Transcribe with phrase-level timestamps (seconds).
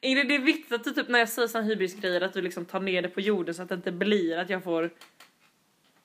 [0.00, 2.64] Ingrid, det är viktigt att du typ när jag säger såna hybrisgrejer att du liksom
[2.64, 4.90] tar ner det på jorden så att det inte blir att jag får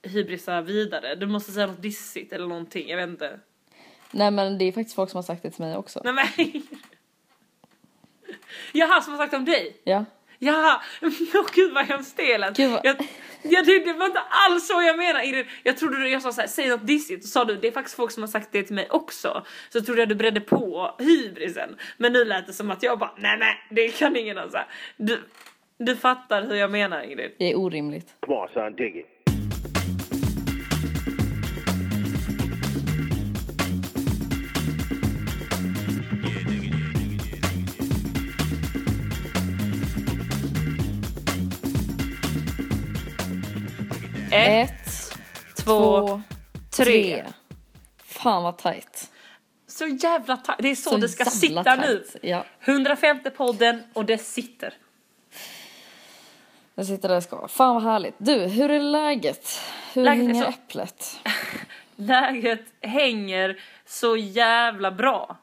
[0.03, 1.15] hybrisa vidare.
[1.15, 3.39] Du måste säga något dissigt eller någonting, jag vet inte.
[4.11, 6.01] Nej men det är faktiskt folk som har sagt det till mig också.
[6.05, 6.27] Nej men.
[8.71, 9.77] Jaha, som har sagt om dig?
[9.83, 10.05] Ja.
[10.39, 10.81] Jaha,
[11.33, 12.57] åh gud vad hemskt det lät.
[12.57, 12.95] Gud, vad- Jag,
[13.43, 15.45] jag, det, det var inte alls så jag menar Ingrid.
[15.63, 17.95] Jag trodde du, jag sa såhär, säg något dissigt och sa du det är faktiskt
[17.95, 19.45] folk som har sagt det till mig också.
[19.69, 21.77] Så trodde jag du bredde på hybrisen.
[21.97, 24.69] Men nu lät det som att jag bara, nej nej det kan ingen ha sagt.
[24.97, 25.19] Du,
[25.77, 27.31] du fattar hur jag menar Ingrid.
[27.39, 28.15] Det är orimligt.
[28.19, 28.75] Come on, son,
[44.33, 45.17] Ett, Ett,
[45.57, 46.21] två, två,
[46.69, 46.83] tre.
[46.85, 47.23] tre.
[48.05, 49.11] Fan vad tajt.
[49.67, 51.81] Så jävla ta- Det är så, Så det ska sitta tajt.
[51.81, 52.05] nu.
[52.21, 52.45] Ja.
[52.61, 54.73] 150 podden och det sitter.
[56.75, 57.47] Jag sitter där jag ska.
[57.47, 58.15] Fan vad härligt.
[58.17, 59.61] Du, hur är läget?
[59.93, 61.19] Hur Läget hänger så- äpplet?
[61.95, 65.37] Läget hänger så jävla bra.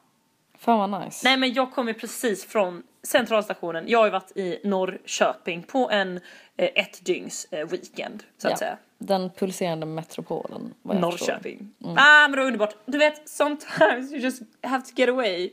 [0.57, 1.21] Fan vad nice.
[1.27, 3.83] Nej men jag kommer precis från centralstationen.
[3.87, 6.19] Jag har ju varit i Norrköping på en
[6.57, 8.57] eh, ett dygns eh, weekend så att ja.
[8.57, 8.77] säga.
[8.97, 10.73] Den pulserande metropolen.
[10.81, 11.27] vad jag förstår.
[11.27, 11.73] Norrköping.
[11.83, 12.75] Ah men det var underbart.
[12.85, 15.49] Du vet sometimes you just have to get away.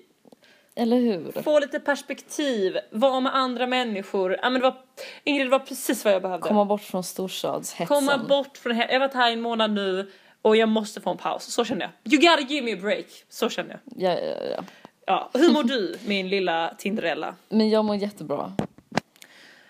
[0.74, 1.42] Eller hur?
[1.42, 4.36] Få lite perspektiv, vara med andra människor.
[4.42, 4.76] Ja men det var,
[5.24, 6.48] Ingrid det var precis vad jag behövde.
[6.48, 7.86] Komma bort från storstadshetsen.
[7.86, 8.76] Komma bort från.
[8.76, 10.10] Jag har varit här i en månad nu
[10.42, 11.44] och jag måste få en paus.
[11.44, 12.12] Så känner jag.
[12.12, 13.06] You gotta give me a break.
[13.28, 14.10] Så känner jag.
[14.10, 14.64] Ja, ja, ja.
[15.08, 17.34] Ja, hur mår du min lilla Tinderella?
[17.48, 18.52] Men jag mår jättebra.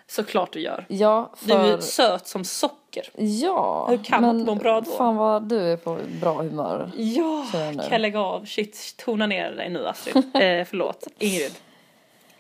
[0.06, 0.84] Såklart du gör.
[0.88, 1.82] Ja, Du är för...
[1.82, 3.10] söt som socker.
[3.16, 4.90] Ja, Hur kan man men må bra då?
[4.90, 6.90] fan vad du är på bra humör.
[6.96, 8.44] Ja, kan jag lägga av?
[8.44, 10.16] Shit, tona ner dig nu Astrid.
[10.34, 11.52] eh, förlåt, Ingrid.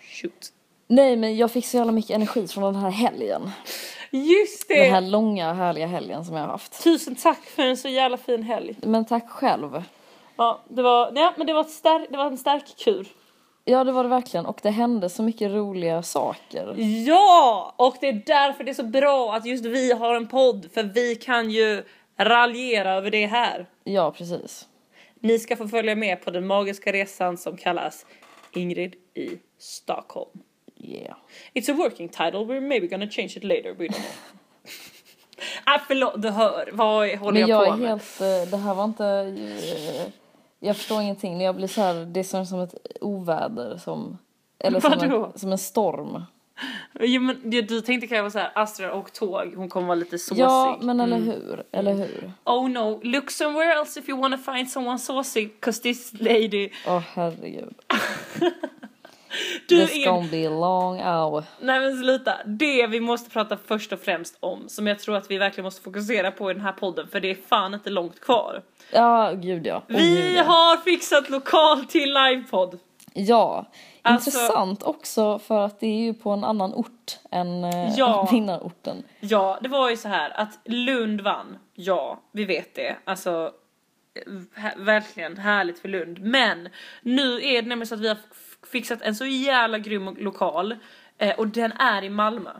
[0.00, 0.52] Shoot.
[0.86, 3.50] Nej, men jag fick så jävla mycket energi från den här helgen.
[4.10, 4.82] Just det!
[4.82, 6.82] Den här långa härliga helgen som jag har haft.
[6.84, 8.76] Tusen tack för en så jävla fin helg.
[8.82, 9.82] Men tack själv.
[10.38, 13.06] Ja, det var, ja, men det var, stark, det var en stark kur.
[13.64, 14.46] Ja, det var det verkligen.
[14.46, 16.74] Och det hände så mycket roliga saker.
[17.06, 17.74] Ja!
[17.76, 20.82] Och det är därför det är så bra att just vi har en podd, för
[20.82, 21.84] vi kan ju
[22.16, 23.66] raljera över det här.
[23.84, 24.68] Ja, precis.
[25.20, 28.06] Ni ska få följa med på den magiska resan som kallas
[28.52, 30.30] Ingrid i Stockholm.
[30.80, 31.16] Yeah.
[31.54, 34.12] It's a working title, we're maybe gonna change it later, we don't know.
[35.64, 37.88] ah, förlåt, du hör, vad håller Men jag, jag på är med?
[37.88, 40.12] helt, eh, det här var inte, eh,
[40.60, 41.40] jag förstår ingenting.
[41.40, 44.18] Jag blir så här, det är som, ett oväder som,
[44.58, 46.22] eller som en, som en storm.
[47.00, 50.42] Jo, men, du, tänkte kanske vara såhär, Astrid och tåg, hon kommer vara lite såsig.
[50.42, 52.32] Ja, men eller hur, eller hur.
[52.44, 56.70] Oh no, look somewhere else if you wanna find someone saucy, cause this lady...
[56.86, 57.74] Åh herregud.
[59.68, 61.44] Du This Ingrid, gonna be a long hour.
[61.60, 62.34] nej men sluta.
[62.46, 65.82] Det vi måste prata först och främst om, som jag tror att vi verkligen måste
[65.82, 68.62] fokusera på i den här podden, för det är fan inte långt kvar.
[68.92, 69.76] Ja, gud ja.
[69.88, 70.42] Åh, Vi gud, ja.
[70.42, 72.78] har fixat lokal till livepodd.
[73.14, 73.66] Ja,
[74.02, 78.28] Alltså- intressant också för att det är ju på en annan ort än eh, Ja.
[78.32, 79.02] vinnarorten.
[79.20, 81.58] Ja, det var ju så här att Lund vann.
[81.74, 82.96] Ja, vi vet det.
[83.04, 83.50] Alltså,
[84.14, 86.18] eh, verkligen härligt för Lund.
[86.20, 86.68] Men
[87.02, 88.16] nu är det nämligen så att vi har
[88.66, 90.76] fixat en så jävla grym lokal
[91.18, 92.50] eh, och den är i Malmö.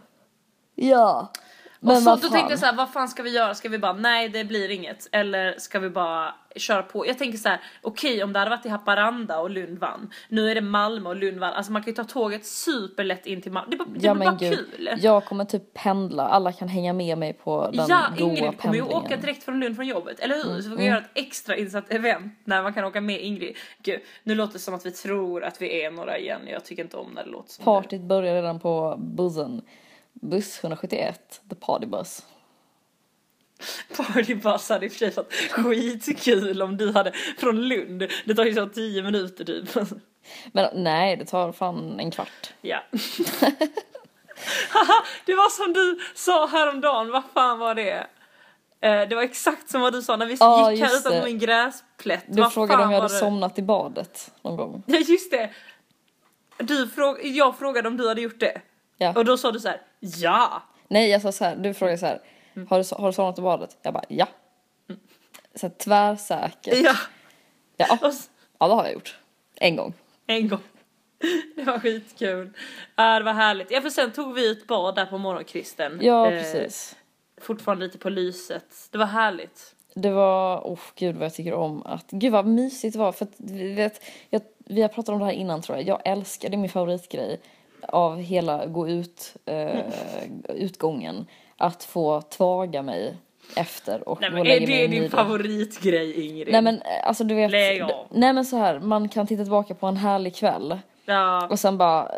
[0.75, 1.33] Ja.
[1.81, 3.55] Men och så, då tänkte jag så här, vad fan ska vi göra?
[3.55, 5.09] Ska vi bara, nej det blir inget.
[5.13, 7.07] Eller ska vi bara köra på?
[7.07, 10.11] Jag tänker så här, okej om det hade varit i Haparanda och Lund vann.
[10.29, 11.53] Nu är det Malmö och Lund vann.
[11.55, 13.77] Alltså man kan ju ta tåget superlätt in till Malmö.
[13.77, 14.91] Det, det ja blir bara gud, kul.
[14.99, 18.53] jag kommer typ pendla, alla kan hänga med mig på den ja, goa Ingrid kommer
[18.53, 18.87] ju pendlingen.
[19.05, 20.47] åka direkt från Lund från jobbet, eller hur?
[20.51, 23.57] Mm, Så vi kan göra ett extra insatt event när man kan åka med Ingrid.
[23.83, 26.41] Gud, nu låter det som att vi tror att vi är några igen.
[26.47, 27.65] Jag tycker inte om när det låter det.
[27.65, 29.63] Partyt börjar redan på bussen.
[30.21, 32.23] Buss 171, the party bus.
[33.97, 35.53] Partybuss hade i och för sig varit
[36.05, 38.07] skitkul om du hade från Lund.
[38.25, 39.69] Det tar ju så 10 minuter typ.
[40.53, 42.53] Men nej, det tar fan en kvart.
[42.61, 42.83] Ja.
[44.71, 48.07] Haha, det var som du sa häromdagen, vad fan var det?
[48.81, 51.39] Eh, det var exakt som vad du sa när vi Ja, gick här utanför min
[51.39, 52.25] gräsplätt.
[52.29, 53.19] Du Vad frågade om jag hade det?
[53.19, 54.83] somnat i badet någon gång.
[54.87, 55.51] Ja just det.
[56.59, 58.61] Du fråg jag frågade om du hade gjort det.
[58.99, 59.13] Ja.
[59.17, 60.63] Och då sa du så här: ja.
[60.89, 62.21] Nej, jag sa så här, du frågade så här,
[62.57, 62.69] Mm.
[62.71, 63.77] har du, har du somnat i badet?
[63.83, 64.27] Jag bara, ja.
[65.55, 66.75] Så här, tvärsäker.
[66.85, 66.95] Ja.
[67.77, 67.87] Ja,
[68.59, 69.19] ja, det har jag gjort.
[69.55, 69.95] En gång.
[70.27, 70.61] en gång.
[71.57, 72.51] Det var skitkul.
[72.97, 73.71] Ja det var härligt.
[73.71, 75.99] Ja för sen tog vi ett bad där på morgonkvisten.
[76.03, 76.97] Ja, Eh, precis.
[77.41, 78.89] Fortfarande lite på lyset.
[78.91, 79.75] Det var härligt.
[79.95, 83.25] Det var, oh gud vad jag tycker om att, gud vad mysigt det var för
[83.25, 86.49] att vi vet, jag, vi har pratat om det här innan tror jag, jag älskar,
[86.49, 87.41] det är min favoritgrej
[87.83, 89.81] av hela gå ut eh,
[90.49, 91.27] utgången
[91.57, 93.17] att få tvaga mig
[93.57, 96.53] efter och Nej men är det i din favoritgrej Ingrid?
[96.53, 98.07] Nej men eh, alltså du vet, Lägg av.
[98.11, 101.47] nej men så här, man kan titta tillbaka på en härlig kväll Ja.
[101.51, 102.09] och sen bara eh,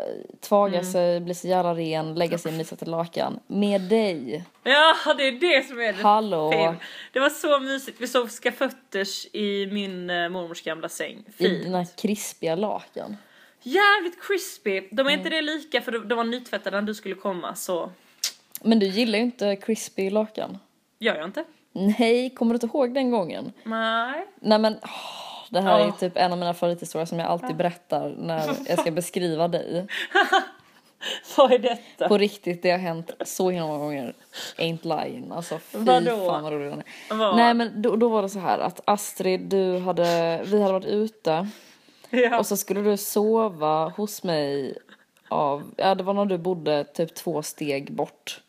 [0.41, 0.91] tvaga Mm.
[0.91, 4.43] sig, bli så jävla ren, lägga sig i mysigt lakan med dig.
[4.63, 6.51] ja, det är det som är det Hallå.
[6.51, 6.75] fina.
[7.13, 8.01] Det var så mysigt.
[8.01, 11.23] Vi sov skafötters i min eh, mormors gamla säng.
[11.27, 11.63] I Fint.
[11.63, 13.17] dina krispiga lakan.
[13.63, 14.81] Jävligt crispy.
[14.91, 15.19] De är Mm.
[15.19, 17.91] inte det lika för de var nytvättade när du skulle komma så
[18.61, 20.57] Men du gillar ju inte crispy lakan.
[20.99, 21.43] gör jag inte.
[21.71, 23.53] Nej, kommer du inte ihåg den gången?
[23.63, 24.27] Nej.
[24.41, 25.91] Nej men åh, det här är Ja.
[25.91, 29.87] typ en av mina favorithistorier som jag alltid berättar när jag ska beskriva dig.
[31.37, 32.07] Vad är detta?
[32.07, 34.13] På riktigt, det har hänt så himla många gånger.
[34.57, 35.31] Ain't lying.
[35.31, 36.27] Alltså fy Vadå?
[36.27, 37.15] fan vad rolig den är.
[37.15, 37.35] Vad?
[37.35, 40.85] Nej men då, då var det så här att Astrid, du hade, vi hade varit
[40.85, 41.47] ute
[42.31, 42.39] Ja.
[42.39, 44.77] och så skulle du sova hos mig
[45.29, 48.41] av, ja det var när du bodde typ två steg bort.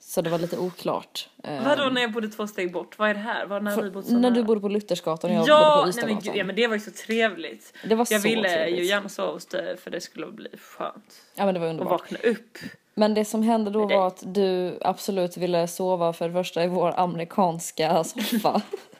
[0.00, 1.28] Så det var lite oklart.
[1.44, 2.98] Eh, Vadå när jag bodde två steg bort?
[2.98, 3.46] Vad är det här?
[3.46, 5.76] Vad, när vi bodde så när du bodde på Luthersgatan och jag bodde Ja, på
[5.78, 6.36] men, gud, Ystadgatan.
[6.38, 7.72] ja men det var ju så trevligt.
[7.88, 8.80] Det var Jag så ville trevligt.
[8.80, 11.22] ju gärna sova hos dig för det skulle bli skönt.
[11.34, 11.90] Ja men det var Och underbart.
[12.12, 12.58] vakna upp.
[12.94, 16.68] Men det som hände då var att du absolut ville sova för det första i
[16.68, 18.62] vår amerikanska soffa.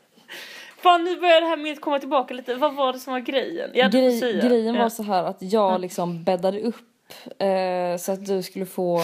[0.78, 2.54] Fan nu börjar det här med att komma tillbaka lite.
[2.54, 3.70] Vad var det som var grejen?
[3.74, 4.48] Ja, du får Grej, säga.
[4.48, 4.90] grejen var ja.
[4.90, 9.00] så här att jag liksom bäddade upp eh, så att du skulle få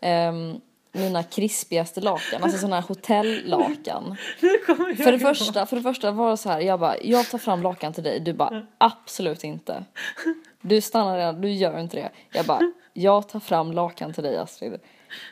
[0.00, 0.60] ehm,
[0.94, 4.16] mina krispigaste lakan, alltså sådana här hotellakan.
[4.96, 7.62] För det, första, för det första var det så här, jag bara, jag tar fram
[7.62, 8.20] lakan till dig.
[8.20, 9.84] Du bara, absolut inte.
[10.60, 12.10] Du stannar redan, du gör inte det.
[12.32, 14.80] Jag bara, jag tar fram lakan till dig Astrid.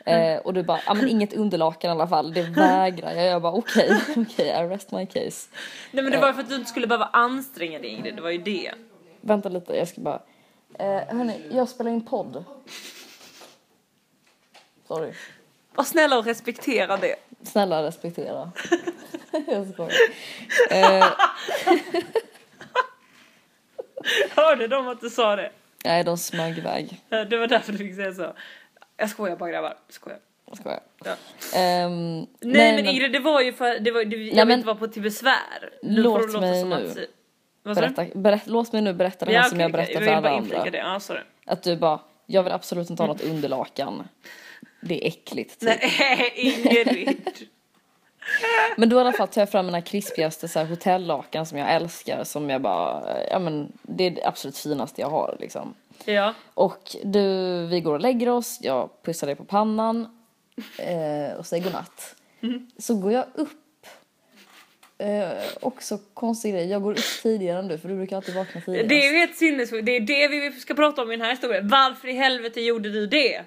[0.05, 3.25] Eh, och du bara, ja men inget underlakan i alla fall, det vägrar jag.
[3.25, 5.49] Jag bara, okej, okej, I rest my case.
[5.91, 8.21] Nej men det var ju för att du inte skulle behöva anstränga dig Ingrid, det
[8.21, 8.71] var ju det.
[9.21, 10.21] Vänta lite, jag ska bara,
[10.79, 12.43] eh, hörni, jag spelar in podd.
[14.87, 15.13] Sorry.
[15.75, 17.15] Var snälla och respektera det.
[17.43, 18.51] Snälla respektera.
[19.47, 19.91] jag skojar.
[20.69, 21.05] Eh,
[24.35, 25.51] Hörde de att du sa det?
[25.85, 27.01] nej, de smög iväg.
[27.09, 28.33] Det var därför du fick säga så.
[28.97, 30.19] Jag skojar bara grabbar, jag skojar.
[30.49, 30.79] Jag skojar.
[31.05, 31.11] Ja.
[31.59, 34.65] Ehm, Nej, men Ingrid det var ju för, det var, det, jag vill men- inte
[34.67, 35.69] vara på till besvär.
[35.83, 36.75] Nu Låt mig nu.
[36.75, 36.97] Att,
[37.63, 40.09] vad berätta, berätt, låt mig nu berätta det här Ja, som okej, jag berättar vill
[40.09, 40.63] för alla andra.
[40.63, 40.77] Det.
[40.77, 41.21] Ja, sorry.
[41.45, 44.07] Att du bara, jag vill absolut inte ha något underlakan.
[44.85, 45.59] Det är äckligt.
[45.59, 45.69] Typ.
[45.69, 47.47] Nej, Ingrid.
[48.77, 51.73] Men då i alla fall tar jag fram mina krispigaste så här, hotellakan som jag
[51.73, 52.23] älskar.
[52.23, 55.73] Som jag bara, ja men det är det absolut finaste jag har liksom.
[56.05, 56.33] ja.
[56.53, 57.21] Och du,
[57.67, 60.07] vi går och lägger oss, jag pussar dig på pannan
[60.77, 62.15] eh, och säger godnatt.
[62.41, 62.67] Mm.
[62.77, 63.49] Så går jag upp.
[64.97, 68.61] Eh, också konstig grej, jag går upp tidigare än du för du brukar alltid vakna
[68.61, 68.87] tidigare.
[68.87, 69.85] Det är ju helt sinnessjukt.
[69.85, 71.67] Det är det vi ska prata om i den här historien.
[71.67, 73.41] Varför i helvete gjorde du det?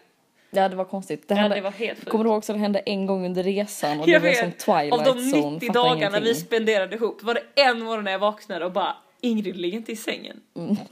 [0.56, 1.29] Ja det var konstigt.
[1.29, 2.11] Det, Ja, hände, det var helt sjukt.
[2.11, 4.35] kommer du ihåg också att det hände en gång under resan och Jag det var
[4.35, 4.58] som vet.
[4.58, 5.50] Twilight Av de Zone.
[5.55, 6.35] 90 fattar dagarna vi ingenting.
[6.47, 9.97] spenderade ihop var det en morgon när jag vaknade och bara Ingrid ligger inte i
[9.97, 10.41] sängen.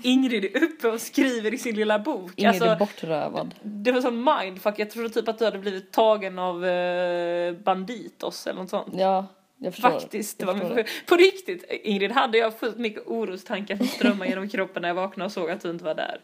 [0.03, 2.17] Ingrid är uppe och skriver i sin lilla bok.
[2.19, 2.33] Mm.
[2.37, 3.55] Ingrid Alltså, är bortrövad.
[3.63, 4.79] det var sån mindfuck.
[4.79, 8.95] Jag trodde typ att du hade blivit tagen av eh, banditos eller något sånt.
[8.97, 9.27] Ja,
[9.59, 9.91] jag förstår.
[9.91, 14.31] Faktiskt, det jag var förstår på riktigt Ingrid hade jag fullt mycket orostankar som strömmade
[14.31, 16.21] genom kroppen när jag vaknade och såg att du inte var där.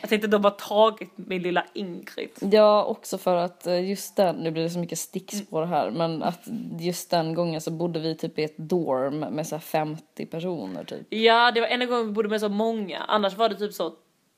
[0.00, 2.30] Jag tänkte de har tagit min lilla Ingrid.
[2.40, 6.22] Ja, också för att eh, just den, nu blir det så mycket stickspår här, men
[6.22, 6.40] att
[6.80, 10.84] just den gången så bodde vi typ i ett dorm med så här 50 personer
[10.84, 11.06] typ.
[11.10, 12.98] Ja, det var en gång vi bodde med så många.
[12.98, 13.92] Annars var det typ så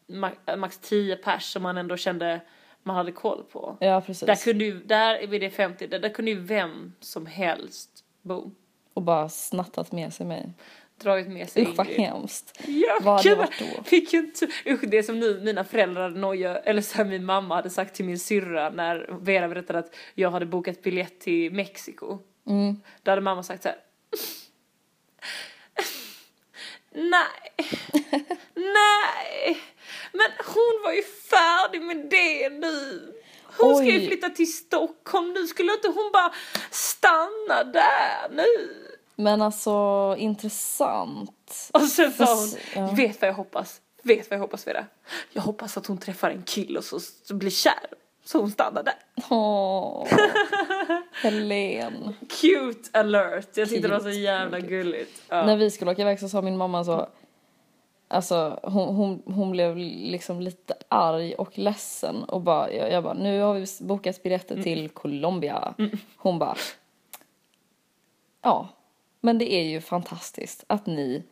[0.09, 2.41] ma- max 10 pers som man ändå kände
[2.83, 3.77] man hade koll på.
[3.81, 4.27] Ja, precis.
[4.27, 7.91] Där kunde ju, där vid det 50, där, där kunde ju vem som helst
[8.23, 8.51] bo.
[8.95, 10.53] Och bara snattat med sig mig.
[11.03, 12.61] Dragit med sig Usch vad hemskt.
[12.67, 13.83] Ja, Vad hade varit då?
[13.91, 14.33] Vilken.
[14.67, 17.95] Usch, det är som nu mina föräldrar noja, eller så här, min mamma hade sagt
[17.95, 22.19] till min syrra när Vera berättade att jag hade bokat biljett till Mexiko.
[22.47, 22.81] Mm.
[23.03, 23.79] Då hade mamma sagt så här.
[26.93, 27.69] Nej,
[28.55, 29.59] nej,
[30.13, 33.13] men hon var ju färdig med det nu.
[33.59, 34.07] Hon ska ju Oj.
[34.07, 36.33] flytta till Stockholm nu, skulle inte hon bara
[36.71, 38.83] stanna där nu?
[39.17, 41.71] Men alltså intressant.
[41.73, 42.93] Och sen sa hon, ja.
[42.93, 43.81] vet vad jag hoppas?
[44.03, 44.87] Vet vad jag hoppas Vera?
[45.33, 47.87] Jag hoppas att hon träffar en kille och så, så blir kär.
[48.25, 48.95] Så hon stannar där.
[49.31, 50.07] Åh,
[51.23, 52.15] Helen.
[52.41, 53.57] Cute alert.
[53.57, 55.23] Jag tyckte det var så jävla gulligt.
[55.29, 55.47] Ja.
[55.47, 57.09] När vi skulle åka iväg så sa min mamma så
[58.09, 63.15] Alltså hon, hon, hon blev liksom lite arg och ledsen och bara, jag, jag bara,
[63.15, 65.75] nu har vi bokat biljetter till Colombia.
[66.17, 66.57] Hon bara,
[68.43, 68.69] ja,
[69.27, 71.23] men det är ju fantastiskt att ni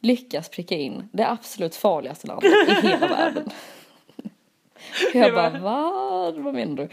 [0.00, 3.50] lyckas pricka in det absolut farligaste landet i hela världen.
[5.14, 6.38] Jag bara vad?
[6.38, 6.88] Vad menar du?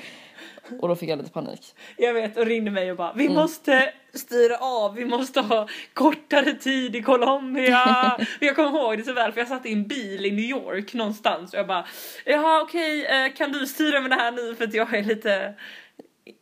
[0.79, 1.75] Och då fick jag lite panik.
[1.97, 6.53] Jag vet och ringde mig och bara vi måste styra av, vi måste ha kortare
[6.53, 8.17] tid i Colombia.
[8.39, 10.93] jag kommer ihåg det så väl för jag satt i en bil i New York
[10.93, 11.85] någonstans och jag bara
[12.25, 15.53] jaha okej eh, kan du styra med det här nu för att jag är lite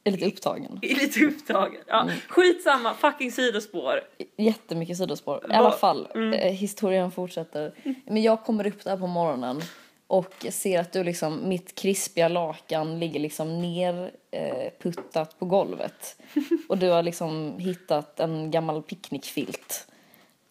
[0.04, 0.80] är lite upptagen.
[0.82, 1.82] är lite upptagen.
[1.88, 4.02] Ja, Skitsamma, fucking sidospår.
[4.38, 5.52] Jättemycket sidospår.
[5.52, 7.74] I alla fall, eh, historien fortsätter.
[8.06, 9.62] Men jag kommer upp där på morgonen
[10.08, 16.22] och ser att du liksom, mitt krispiga lakan ligger liksom ner eh, puttat på golvet.
[16.70, 19.88] Och du har liksom hittat en gammal picknickfilt.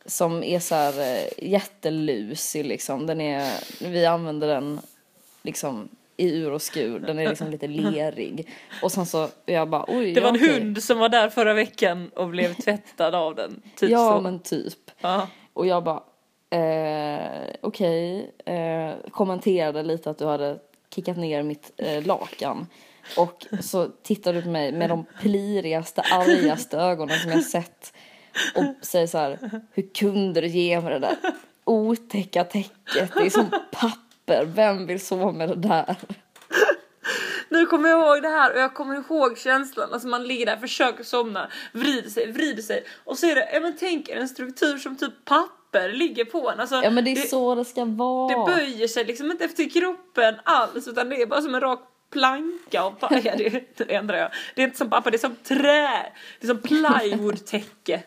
[0.06, 3.06] Som är så här eh, jättelusig liksom.
[3.06, 4.80] Den är, vi använder den
[5.42, 6.98] liksom i ur och skur.
[6.98, 8.48] Den är liksom lite lerig.
[8.82, 10.12] Och sen så, jag bara oj.
[10.12, 10.60] Det var en okej.
[10.60, 13.62] hund som var där förra veckan och blev tvättad av den.
[13.76, 14.20] Typ Ja så.
[14.20, 14.90] men typ.
[15.00, 15.28] Ja.
[15.52, 16.02] Och jag bara,
[16.50, 20.58] eh, okej, eh, kommenterade lite att du hade
[20.94, 22.66] kickat ner mitt eh, lakan.
[23.16, 27.92] Och så tittar du på mig med de plirigaste, argaste ögonen som jag sett.
[28.54, 29.38] Och säger så här,
[29.72, 31.16] hur kunde du ge mig det där
[31.64, 33.14] otäcka täcket?
[33.14, 33.50] Det är som
[34.26, 35.96] papper, vem vill sova med det där?
[37.48, 39.92] Nu kommer jag ihåg det här och jag kommer ihåg känslan.
[39.92, 42.84] Alltså man ligger där, försöker somna, vrider sig, vrider sig.
[43.04, 46.50] Och så är det, ja men tänk er en struktur som typ papper ligger på
[46.50, 46.60] en.
[46.60, 48.46] Alltså, Ja men det är det, så det ska vara.
[48.46, 51.80] det böjer sig liksom inte efter kroppen alls utan det är bara som en rak
[52.10, 53.20] planka papper.
[53.24, 54.30] Ja, det, det ändrar jag.
[54.54, 56.12] Det är inte som papper, det är som trä.
[56.40, 58.02] Det är som plywoodtäcke.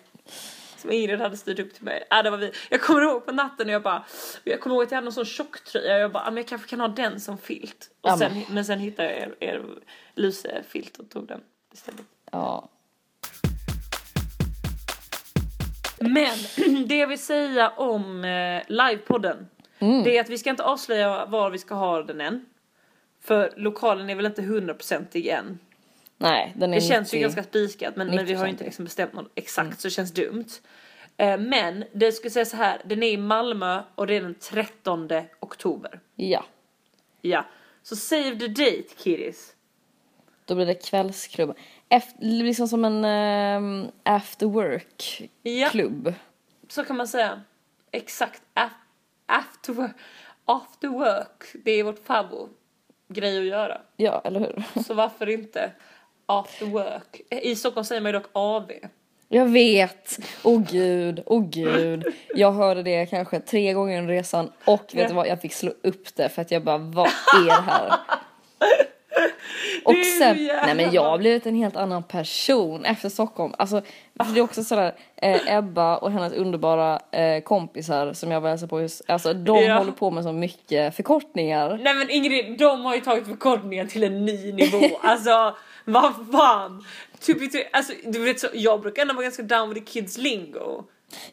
[0.87, 2.07] Som Ingrid hade styrt upp till mig.
[2.11, 2.51] Äh, det var vi.
[2.69, 4.05] Jag kommer ihåg på natten och jag bara,
[4.43, 6.69] jag kommer ihåg att jag hade någon sån tjocktröja jag bara, ah, men jag kanske
[6.69, 7.89] kan ha den som filt.
[8.01, 9.65] Och Ja, sen, men sen hittade jag er, er
[10.15, 11.41] lusefilt och tog den
[11.73, 12.05] istället.
[12.31, 12.69] Ja.
[15.99, 16.37] Men
[16.87, 19.47] det jag vill säga om eh, livepodden.
[19.79, 20.03] Mm.
[20.03, 22.45] Det är att vi ska inte avslöja var vi ska ha den än.
[23.23, 25.59] För lokalen är väl inte hundraprocentig än.
[26.17, 28.63] Nej, den är Det känns ju 90 ganska spikat men, men vi har ju inte
[28.63, 28.65] 90%.
[28.65, 29.77] liksom bestämt något exakt Mm.
[29.77, 30.45] så det känns dumt.
[31.17, 34.35] Eh, men det skulle säga så här, den är i Malmö och det är den
[34.35, 35.09] 13
[35.39, 35.99] oktober.
[36.15, 36.45] Ja.
[37.21, 37.45] Ja,
[37.83, 39.53] så save the date kiddies.
[40.45, 41.57] Då blir det kvällsklubb.
[41.89, 43.05] Efter, liksom som en
[43.63, 45.69] um, after work Ja.
[45.69, 46.13] klubb.
[46.67, 47.41] Så kan man säga.
[47.91, 48.41] Exakt.
[48.53, 48.71] Af-
[49.25, 49.91] After work.
[50.45, 51.43] After work.
[51.65, 52.49] Det är vårt favvo
[53.07, 53.81] grej att göra.
[53.97, 54.83] Ja, eller hur?
[54.83, 55.71] Så varför inte
[56.27, 57.21] after work?
[57.29, 58.71] I Stockholm säger man ju dock AV.
[59.29, 60.19] Jag vet.
[60.43, 62.05] Åh gud, åh gud.
[62.35, 65.07] Jag hörde det kanske tre gånger under resan och vet Ja.
[65.07, 67.93] du vad, jag fick slå upp det för att jag bara, vad är det här?
[69.83, 73.53] Och sen, nej men jag har blivit en helt annan person efter Stockholm.
[73.57, 73.81] Alltså,
[74.13, 78.67] det är också sådär, eh, Ebba och hennes underbara eh, kompisar som jag var hälsa
[78.67, 79.77] på hos, alltså de Ja.
[79.77, 81.79] håller på med så mycket förkortningar.
[81.83, 84.79] Nej men Ingrid, de har ju tagit förkortningen till en ny nivå.
[85.01, 85.55] alltså
[85.91, 86.85] vad fan.
[87.19, 90.17] Typ, typ, alltså, du vet så, jag brukar ändå vara ganska down with the kids
[90.17, 90.83] lingo.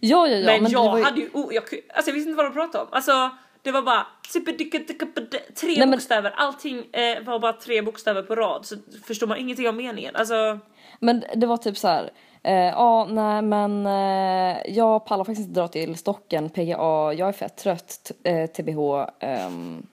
[0.01, 0.47] Ja, ja, ja.
[0.47, 1.63] men, det jag ju- hade ju, oh, jag,
[1.95, 2.89] alltså jag visste inte vad de pratade om.
[2.93, 3.31] Alltså
[3.63, 4.07] det var bara
[5.55, 9.39] tre Nej, men- bokstäver, allting eh, var bara tre bokstäver på rad så förstår man
[9.39, 10.17] ingenting av meningen.
[10.17, 10.59] Alltså
[11.01, 12.11] Men det var typ så här.
[12.43, 17.33] eh, Ja, nej men eh, jag pallar faktiskt inte dra till Stocken, PGA, jag är
[17.33, 19.07] fett trött, eh, TBH.
[19.21, 19.87] ehm.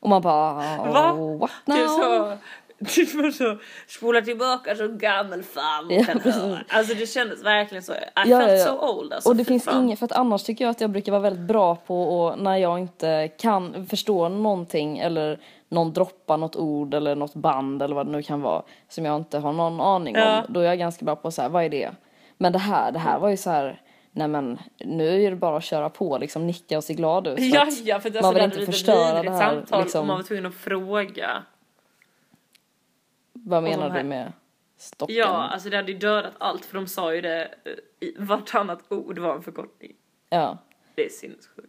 [0.00, 0.52] och man bara,
[0.92, 1.12] Va?
[1.40, 1.86] what now?
[1.86, 2.38] så, det var
[3.32, 6.58] så, spola tillbaka som gammal farmor Ja, kan höra.
[6.68, 7.92] Alltså det kändes verkligen så.
[7.92, 8.64] I Ja, felt ja, ja.
[8.64, 9.28] so old alltså.
[9.28, 11.76] och det finns inget, för att annars tycker jag att jag brukar vara väldigt bra
[11.76, 17.34] på och när jag inte kan förstå någonting eller någon droppar något ord eller något
[17.34, 20.42] band eller vad det nu kan vara som jag inte har någon aning om.
[20.48, 21.90] Då är jag ganska bra på så här, vad är det?
[22.38, 23.80] Men det här, det här var ju så här,
[24.12, 27.38] nej men nu är det bara att köra på liksom, nicka och se glad ut.
[27.38, 30.00] Ja, ja, för det, man alltså, vill inte förstöra det här, samtal liksom.
[30.00, 31.42] om man var tvungen att fråga.
[33.44, 34.32] Vad menar här- du med
[34.76, 35.16] stocken?
[35.16, 37.54] Ja, alltså det hade ju dödat allt för de sa ju det
[38.00, 39.92] i vartannat ord var en förkortning.
[40.28, 40.58] ja.
[40.94, 41.68] Det är sinnessjukt.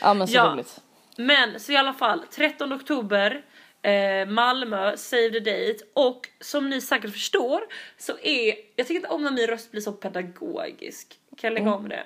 [0.00, 0.52] ja men så Ja.
[0.52, 0.80] roligt.
[1.16, 3.44] Men så i alla fall 13 oktober
[3.82, 7.60] eh, Malmö, save the date och som ni säkert förstår
[7.98, 11.18] så är, jag tycker inte om när min röst blir så pedagogisk.
[11.36, 12.04] Kan jag lägga om det?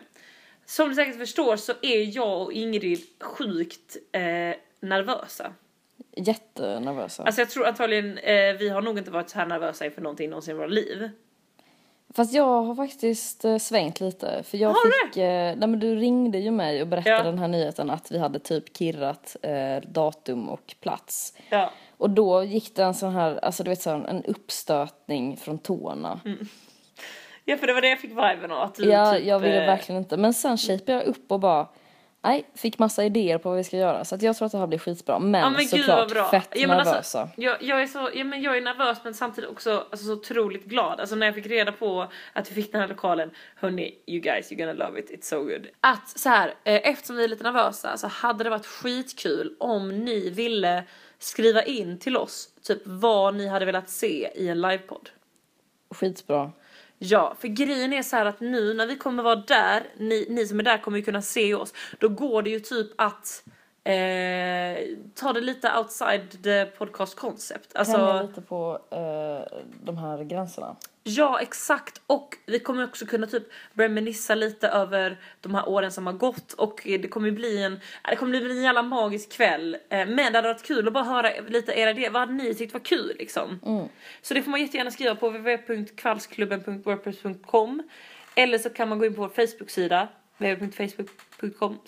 [0.67, 4.21] Som ni säkert förstår så är jag och Ingrid sjukt eh,
[4.81, 5.53] nervösa.
[6.17, 7.23] Jättenervösa.
[7.23, 10.31] Alltså jag tror antagligen, eh, vi har nog inte varit så här nervösa inför någonting
[10.31, 11.11] någonsin i våra liv.
[12.15, 14.43] Fast jag har faktiskt eh, svängt lite.
[14.43, 17.23] För jag Har fick, eh, nej men du ringde ju mig och berättade Ja.
[17.23, 21.35] den här nyheten att vi hade typ kirrat eh, datum och plats.
[21.51, 21.71] Ja.
[21.97, 26.21] Och då gick det en sån här, alltså du vet sån, en uppstötning från tårna.
[27.45, 28.63] ja för det var det jag fick viben av.
[28.63, 30.17] Att du Ja, typ, jag ville eh, verkligen inte.
[30.17, 31.67] Men sen shapade jag upp och bara,
[32.23, 34.05] nej, fick massa idéer på vad vi ska göra.
[34.05, 35.19] Så att jag tror att det här blir skitbra.
[35.19, 36.97] Men, Ja men såklart fett ja, men nervösa.
[36.97, 40.13] Alltså, jag, jag, är så, ja, men jag är nervös men samtidigt också alltså, så
[40.13, 41.01] otroligt glad.
[41.01, 44.53] Alltså när jag fick reda på att vi fick den här lokalen, hörni, you guys
[44.53, 45.67] you're gonna love it, it's so good.
[45.81, 49.89] Att så här, eh, eftersom vi är lite nervösa så hade det varit skitkul om
[49.89, 50.85] ni ville
[51.19, 55.11] skriva in till oss typ vad ni hade velat se i en livepodd.
[55.91, 56.53] Skitbra.
[57.05, 60.47] Ja, för grejen är så här att nu när vi kommer vara där, ni, ni
[60.47, 63.45] som är där kommer ju kunna se oss, då går det ju typ att
[63.85, 64.79] eh,
[65.15, 67.75] ta det lite outside the podcast concept.
[67.75, 69.43] Tänja Alltså, lite på eh,
[69.83, 70.77] de här gränserna.
[71.05, 73.43] ja exakt och vi kommer också kunna typ
[73.75, 78.17] reminissa lite över de här åren som har gått och det kommer bli en, det
[78.17, 79.75] kommer bli en jävla magisk kväll.
[79.75, 82.55] Eh, men det hade varit kul att bara höra lite era idéer, vad hade ni
[82.55, 83.59] tyckt var kul liksom?
[84.23, 87.83] Så det får man jättegärna skriva på www.kvalsklubben.wordpress.com
[88.35, 90.09] eller så kan man gå in på vår Facebook-sida
[90.39, 91.79] www.facebook.com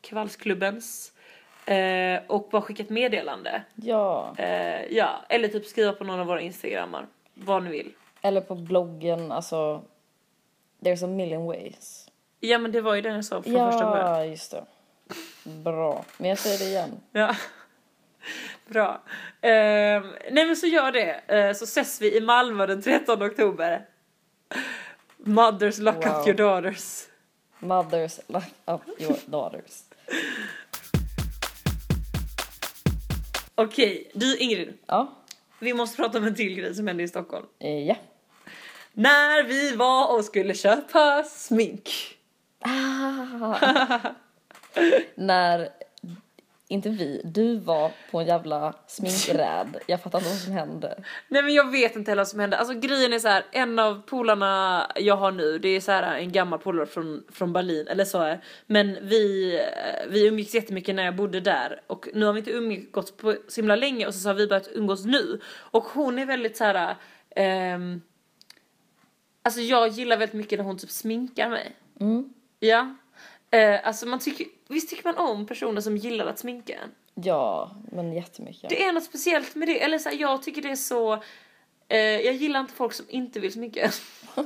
[0.00, 1.12] kvalsklubbens
[1.66, 3.62] eh, och bara skicka ett meddelande.
[3.74, 4.34] Ja.
[4.38, 7.06] Eh, ja, eller typ skriva på någon av våra instagrammar.
[7.34, 7.92] Vad ni vill.
[8.22, 9.82] Eller på bloggen, alltså.
[10.80, 12.08] There's a million ways.
[12.40, 14.08] Ja men det var ju den jag sa från första början.
[14.18, 14.64] Ja, just det.
[15.44, 16.04] Bra.
[16.18, 17.00] Men jag säger det igen.
[17.12, 17.36] Ja.
[18.66, 19.02] Bra.
[19.40, 21.20] Ehm, nej men så gör det.
[21.26, 23.86] Eh, så ses vi i Malmö den 13 oktober.
[25.16, 26.20] Mothers lock Wow.
[26.20, 27.08] up your daughters.
[27.58, 29.82] Mothers lock up your daughters.
[33.54, 34.78] Okej, du Ingrid.
[34.86, 35.18] Ja.
[35.58, 37.46] Vi måste prata om en till grej som hände i Stockholm.
[37.58, 37.96] Eh, ja.
[38.92, 41.90] När vi var och skulle köpa smink.
[45.14, 45.68] När,
[46.72, 49.76] inte vi, du var på en jävla sminkräd.
[49.86, 51.02] Jag fattar inte vad som hände.
[51.28, 52.58] Nej men jag vet inte heller vad som hände.
[52.58, 56.18] Alltså grejen är så här, en av polarna jag har nu, det är så här
[56.18, 60.94] en gammal polare från, från Berlin, eller så är Men vi, eh, vi umgicks jättemycket
[60.94, 64.14] när jag bodde där och nu har vi inte umgåtts på så himla länge och
[64.14, 65.40] så har vi börjat umgås nu.
[65.54, 66.96] Och hon är väldigt så här.
[67.36, 68.00] ehm,
[69.42, 71.76] alltså jag gillar väldigt mycket när hon typ sminkar mig.
[72.00, 72.32] Mm.
[72.60, 72.94] Ja.
[73.50, 76.90] Eh, alltså man tycker, visst tycker man om personer som gillar att sminka en?
[77.14, 78.70] Ja, men jättemycket.
[78.70, 81.12] Det är något speciellt med det, eller så här, jag tycker det är så
[81.88, 83.90] eh, Jag gillar inte folk som inte vill sminka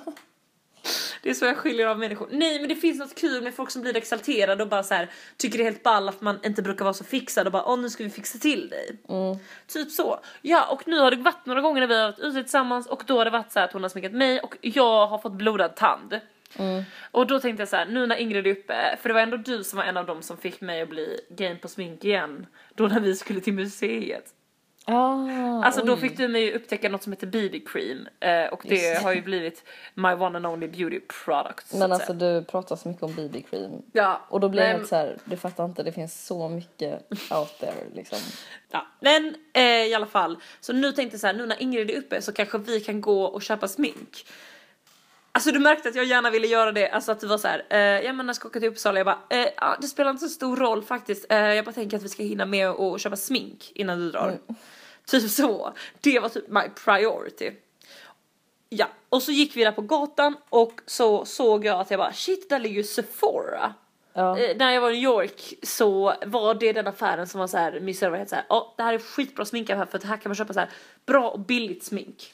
[1.22, 2.28] Det är så jag skiljer av människor.
[2.32, 5.10] Nej men det finns något kul med folk som blir exalterade och bara så här
[5.36, 7.78] tycker det är helt ball att man inte brukar vara så fixad och bara åh
[7.78, 8.98] nu ska vi fixa till dig.
[9.66, 10.20] Typ så.
[10.42, 13.02] Ja och nu har det varit några gånger när vi har varit ute tillsammans och
[13.06, 15.76] då har det varit så att hon har sminkat mig och jag har fått blodad
[15.76, 16.20] tand.
[17.10, 19.36] Och då tänkte jag så här, nu när Ingrid är uppe, för det var ändå
[19.36, 22.46] du som var en av dem som fick mig att bli game på smink igen.
[22.74, 24.32] Då när vi skulle till museet.
[24.88, 26.00] Ah, Alltså då oj.
[26.00, 29.22] fick du mig upptäcka något som heter BB cream eh, och det Just har ju
[29.22, 31.74] blivit my one and only beauty product.
[31.74, 33.82] Men alltså du pratar så mycket om BB cream.
[33.92, 36.48] ja, Och då blir jag men, helt så här, du fattar inte, det finns så
[36.48, 38.18] mycket out there liksom.
[38.70, 38.86] ja.
[39.00, 41.98] men eh, i alla fall, så nu tänkte jag så här, nu när Ingrid är
[41.98, 44.26] uppe så kanske vi kan gå och köpa smink.
[45.36, 47.66] Alltså du märkte att jag gärna ville göra det, alltså att det var så här,
[47.70, 50.10] eh, ja men när jag ska åka till Uppsala, jag bara, eh, ja, det spelar
[50.10, 53.00] inte så stor roll faktiskt, eh, jag bara tänker att vi ska hinna med att
[53.00, 54.38] köpa smink innan du drar.
[55.06, 57.50] Typ så, det var typ my priority.
[58.68, 62.12] Ja, och så gick vi där på gatan och så såg jag att jag bara
[62.12, 63.74] shit, där ligger ju Sephora.
[64.12, 64.38] Ja.
[64.38, 67.56] Eh, när jag var i New York så var det den affären som var så
[67.56, 70.04] här, min syrra var helt så här, ja det här är skitbra sminkaffär för att
[70.04, 70.70] här kan man köpa så här
[71.06, 72.32] bra och billigt smink.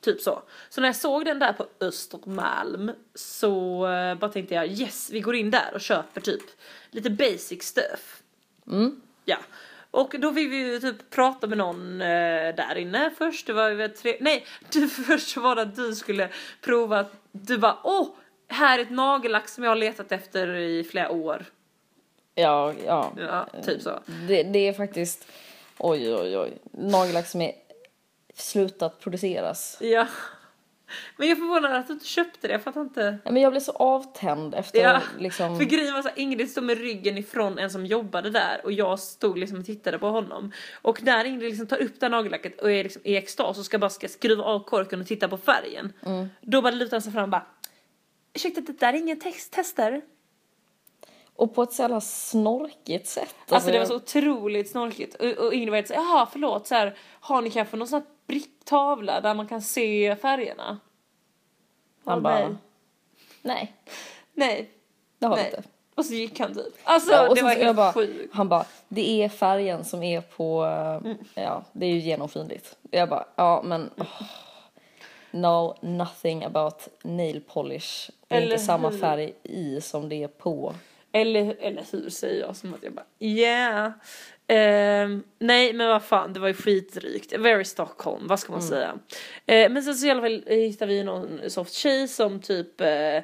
[0.00, 0.42] Typ så.
[0.68, 5.20] Så när jag såg den där på Östermalm så eh, bara tänkte jag yes, vi
[5.20, 6.42] går in där och köper typ
[6.90, 8.22] lite basic stuff.
[9.24, 9.38] Ja.
[9.90, 13.46] Och då fick vi ju typ prata med någon eh, där inne först.
[13.46, 14.16] Det var ju tre...
[14.20, 16.28] Nej, du, först var det att du skulle
[16.60, 18.08] prova att du bara åh,
[18.48, 21.44] här är ett nagellack som jag har letat efter i flera år.
[22.34, 23.12] Ja, ja.
[23.18, 24.00] Ja, typ så.
[24.28, 25.26] Det, det är faktiskt,
[25.78, 27.52] oj oj oj, nagellack som är
[28.34, 29.76] slutat produceras.
[29.80, 30.06] Ja.
[31.16, 33.18] Men jag är förvånad att du inte köpte det, jag fattar inte.
[33.24, 35.58] Ja, men jag blev så avtänd efter Ja, liksom.
[35.58, 38.72] för grejen var så här, Ingrid stod med ryggen ifrån en som jobbade där och
[38.72, 40.52] jag stod liksom och tittade på honom.
[40.82, 43.64] Och när Ingrid liksom tar upp det här nagellacket och är liksom i extas och
[43.64, 45.92] ska bara ska skruva av korken och titta på färgen.
[46.40, 47.46] Då bara lutar han sig fram och bara
[48.34, 50.02] Ursäkta, det där är ingen text tester.
[51.36, 53.34] Och på ett så jävla snorkigt sätt.
[53.48, 55.14] Alltså det var så otroligt snorkigt.
[55.14, 58.00] Och, och Ingrid var helt såhär, jaha förlåt, så här, har ni kanske någon sån
[58.00, 60.78] här bricktavla där man kan se färgerna?
[62.04, 62.56] Han Ja, bara, nej.
[63.42, 63.72] nej,
[64.34, 64.70] Nej.
[65.18, 65.50] det har vi nej.
[65.56, 65.68] inte.
[65.94, 66.74] Och så gick han typ.
[66.84, 68.34] Alltså Ja, det var helt bara, sjukt.
[68.34, 70.62] han bara, det är färgen som är på,
[71.04, 71.16] Mm.
[71.34, 72.76] ja, det är ju genomskinligt.
[72.90, 74.22] Jag bara, ja men, oh,
[75.30, 78.10] no, nothing about nail polish.
[78.28, 78.98] Det är Eller inte samma hur?
[78.98, 80.74] färg i som det är på.
[81.12, 83.92] Eller, eller hur säger jag som att jag bara yeah.
[84.54, 87.38] Ehm, nej men vad fan det var ju skitrykt.
[87.38, 88.98] Very Stockholm, vad ska man säga.
[89.46, 92.88] Eh, men sen så i alla fall hittade vi någon soft tjej som typ eh,
[92.88, 93.22] eh,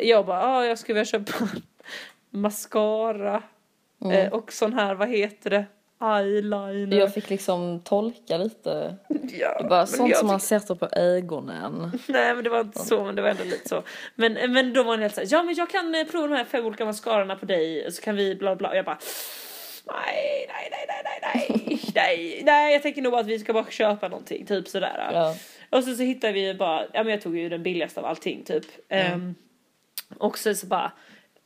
[0.00, 1.32] jag bara ah, jag skulle vilja köpa
[2.30, 3.42] mascara
[4.12, 5.64] eh, och sån här vad heter det
[6.02, 6.98] eyeliner.
[6.98, 8.96] Jag fick liksom tolka lite.
[9.40, 11.92] ja, Det bara sånt som man sätter på ögonen.
[12.06, 13.82] Nej men det var inte så men det var ändå lite så.
[14.14, 16.44] Men, men då var hon helt såhär, ja men jag kan eh, prova de här
[16.44, 18.98] fem olika mascarorna på dig så kan vi bla bla och jag bara
[19.84, 21.20] Nej, nej, nej, nej, nej,
[21.66, 25.10] nej, nej, nej, jag tänker nog att vi ska bara köpa någonting, typ sådär.
[25.12, 25.34] Ja.
[25.70, 28.42] Och sen så hittade vi bara, ja men jag tog ju den billigaste av allting
[28.44, 28.64] typ.
[28.88, 29.34] Ehm,
[30.18, 30.92] och sen så bara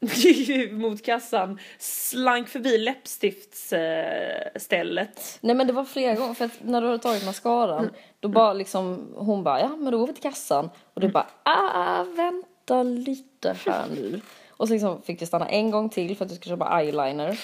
[0.70, 5.38] mot kassan slank förbi läppstiftsstället.
[5.40, 8.52] Nej men det var flera gånger för att när du hade tagit mascaran då bara
[8.52, 12.82] liksom hon bara ja men då går vi till kassan och du bara ah vänta
[12.82, 14.20] lite här nu.
[14.56, 17.40] Och så liksom fick du stanna en gång till för att du skulle köpa eyeliner.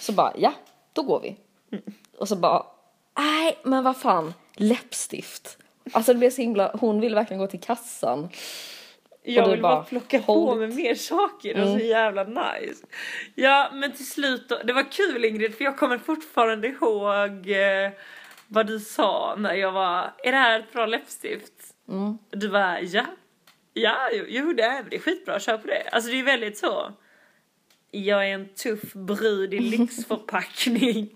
[0.00, 0.52] Så bara ja
[0.92, 1.36] då går vi.
[2.18, 2.66] Och så bara
[3.18, 5.58] nej men vad fan läppstift.
[5.92, 8.28] Alltså det blev så himla, hon ville verkligen gå till kassan.
[9.22, 12.86] Jag vill bara bara, plocka hold på mig mer saker, det var så jävla nice.
[13.34, 17.90] Ja men till slut då, det var kul Ingrid för jag kommer fortfarande ihåg eh,
[18.48, 21.52] vad du sa när jag var, är det här ett bra läppstift?
[22.30, 23.04] Du var ja,
[23.82, 25.88] ja jo, det är det är skitbra, kör på det.
[25.92, 26.92] Alltså det är väldigt så.
[27.90, 31.08] Jag är en tuff brud i lyxförpackning.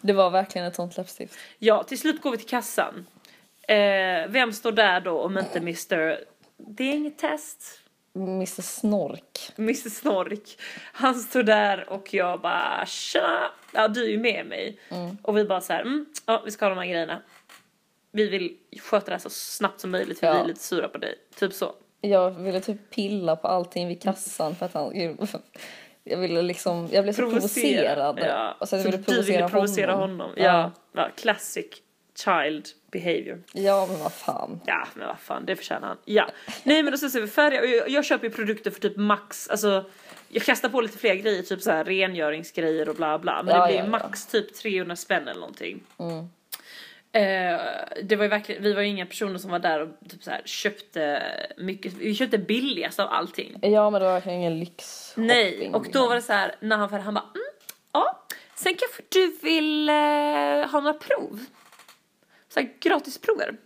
[0.00, 1.38] Det var verkligen ett sånt läppstift.
[1.58, 3.06] Ja, till slut går vi till kassan.
[3.68, 6.24] Eh, vem står där då om inte Mr.
[6.56, 7.80] Det är inget test.
[8.14, 9.52] Mr Snork.
[9.58, 10.60] Mr Snork.
[10.92, 13.50] Han står där och jag bara tja.
[13.72, 14.78] Ja du är ju med mig.
[15.22, 17.22] Och vi bara så här, mm, ja vi ska ha de här grejerna.
[18.12, 20.44] Vi vill sköta det här så snabbt som möjligt för vi Ja.
[20.44, 21.14] är lite sura på dig.
[21.38, 21.74] Typ så.
[22.00, 25.16] Jag ville typ pilla på allting vid kassan för att han...
[26.04, 28.18] Jag ville liksom, jag blev så provocerad.
[28.22, 28.56] Ja.
[28.58, 30.20] Och så jag ville du provocera, ville provocera honom.
[30.20, 30.34] honom.
[30.36, 30.70] Ja.
[30.92, 31.08] ja.
[31.16, 31.66] Classic
[32.24, 33.42] child behavior.
[33.52, 34.60] Ja men vad fan.
[34.66, 35.96] Ja, men vad fan, det förtjänar han.
[36.04, 36.30] Ja.
[36.62, 38.96] Nej men sen så är vi färdiga och jag, jag köper ju produkter för typ
[38.96, 39.84] max, alltså
[40.28, 43.42] jag kastar på lite fler grejer, typ så här rengöringsgrejer och bla bla.
[43.42, 43.98] Men Ja, det blir ja, ju ja.
[43.98, 45.80] max typ 300 spänn eller någonting.
[45.98, 46.28] Mm.
[47.12, 47.60] Eh,
[48.02, 50.30] det var ju verkligen, vi var ju inga personer som var där och typ så
[50.30, 51.22] här köpte
[51.56, 53.58] mycket, vi köpte billigast av allting.
[53.62, 55.12] Ja men det var verkligen ingen lyx.
[55.16, 57.46] Nej, och då var det så här när han var han bara mm,
[57.92, 59.94] ja, sen kanske du vill eh,
[60.70, 61.44] ha några prov?
[62.48, 63.56] Så här gratisprover.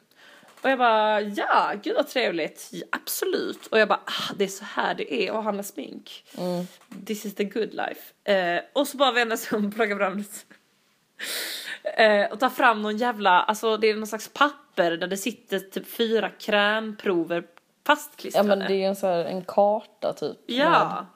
[0.61, 3.67] Och jag bara ja, gud vad trevligt, ja, absolut.
[3.67, 6.25] Och jag bara ah, det är så här det är att handla smink.
[6.39, 6.67] Mm.
[7.07, 8.33] This is the good life.
[8.33, 10.25] Eh, och så bara vänder sig om och plockar fram
[11.85, 15.59] Eh, och tar fram någon jävla, alltså det är någon slags papper där det sitter
[15.59, 17.45] typ fyra krämprover
[17.85, 18.49] Ja fastklistrade.
[18.49, 20.37] men det är en så här, en karta typ.
[20.47, 21.07] Ja,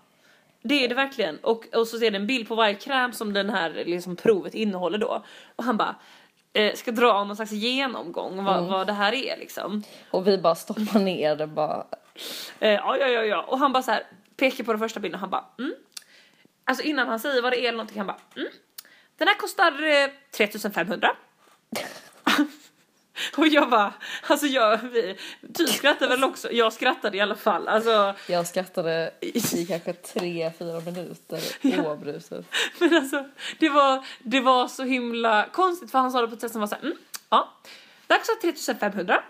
[0.63, 1.39] det är det verkligen.
[1.39, 4.55] Och, och så ser det en bild på varje kräm som den här liksom, provet
[4.55, 5.25] innehåller då.
[5.57, 5.97] Och han bara
[6.53, 9.83] eh, ska dra någon slags genomgång vad, vad det här är liksom.
[10.11, 11.87] Och vi bara stoppar ner det bara.
[12.61, 13.43] Eh, ja, ja, ja, ja.
[13.43, 14.03] Och han bara så här
[14.37, 15.75] pekar på den första bilden och han bara mm.
[16.65, 18.49] Alltså innan han säger vad det är eller någonting han bara mm.
[19.19, 21.11] Den här kostar eh, 3500.
[23.37, 23.95] och jag bara,
[24.27, 26.53] alltså jag, vi, du skrattar väl också?
[26.53, 27.69] Jag skrattade i alla fall.
[27.69, 31.41] Alltså, Jag skrattade i kanske tre, fyra minuter
[31.85, 32.47] oavbrutet.
[32.79, 33.29] Men alltså,
[33.59, 36.61] det var, det var så himla konstigt för han sa det på ett sätt som
[36.61, 36.97] var såhär, mm,
[37.31, 37.55] ja,
[38.07, 39.23] det här kostar 3500.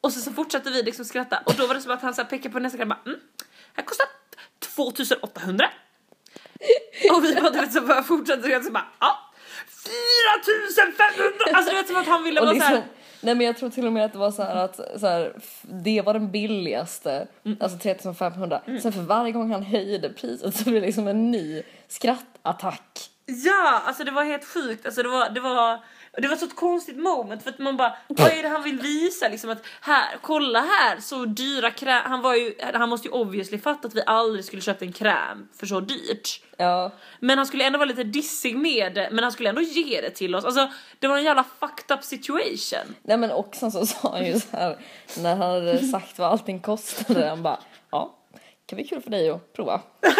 [0.00, 2.22] Och så, så fortsatte vi liksom skratta och då var det som att han så
[2.22, 4.06] här pekade på nästa grej och bara, mm, det här kostar
[4.58, 5.70] 2800.
[7.12, 9.18] Och vi bara du vet, så bara fortsatte skratta så bara, ja,
[9.84, 11.28] 4500!
[11.54, 12.84] Alltså du vet som att han ville Och vara liksom, såhär,
[13.20, 15.36] nej men jag tror till och med att det var så här att så här,
[15.62, 17.26] det var den billigaste,
[17.60, 18.60] alltså 3500.
[18.82, 23.10] Sen för varje gång han höjde priset så blev det liksom en ny skrattattack.
[23.26, 24.86] Ja, alltså det var helt sjukt.
[24.86, 25.84] Alltså det var, det var,
[26.16, 28.80] det var så ett konstigt moment för att man bara, vad är det han vill
[28.80, 32.02] visa liksom att här, kolla här, så dyra kräm.
[32.04, 35.48] Han var ju, han måste ju obviously fatta att vi aldrig skulle köpt en kräm
[35.56, 36.40] för så dyrt.
[36.56, 40.00] Ja, Men han skulle ändå vara lite dissig med det, men han skulle ändå ge
[40.00, 40.44] det till oss.
[40.44, 42.94] Alltså det var en jävla fucked up situation.
[43.02, 44.78] nej men och sen så sa han ju så här
[45.18, 48.14] när han hade sagt vad allting kostade, han bara ja,
[48.66, 49.80] kan bli kul för dig att prova.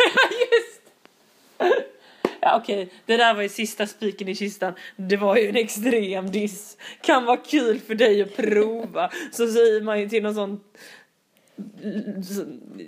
[2.44, 4.74] Ja okej, det där var ju sista spiken i kistan.
[4.96, 6.76] Det var ju en extrem diss.
[7.00, 9.10] Kan vara kul för dig att prova.
[9.32, 10.60] Så säger man ju till någon sån...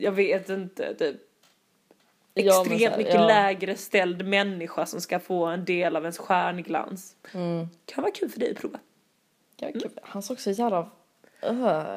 [0.00, 1.16] Jag vet inte, typ
[2.34, 3.26] Ja, extremt här, mycket ja.
[3.26, 7.16] lägre ställd människa som ska få en del av ens stjärnglans.
[7.32, 7.68] Mm.
[7.84, 8.78] Kan vara kul för dig att prova.
[9.56, 9.90] Ja, kul.
[10.02, 10.88] Han såg så jävla uh,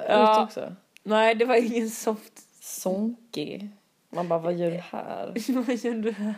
[0.07, 0.41] Ja.
[0.41, 0.75] ut också.
[1.03, 2.33] Nej, det var ingen soft...
[2.61, 3.69] Sonkig.
[4.09, 5.33] Man bara, vad gör du här?
[5.67, 6.35] Vad gör du här?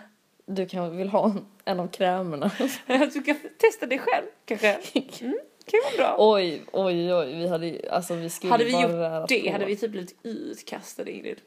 [0.55, 1.33] Du kan vill ha
[1.65, 2.51] en, av krämerna.
[3.13, 4.77] Du kan testa det själv kanske.
[5.21, 6.33] Mm, kan ju vara bra.
[6.35, 7.35] oj, oj, oj.
[7.35, 8.81] Vi hade alltså vi skulle hade vi bara
[9.19, 9.51] gjort det på.
[9.51, 11.37] hade vi typ blivit utkastade Ingrid.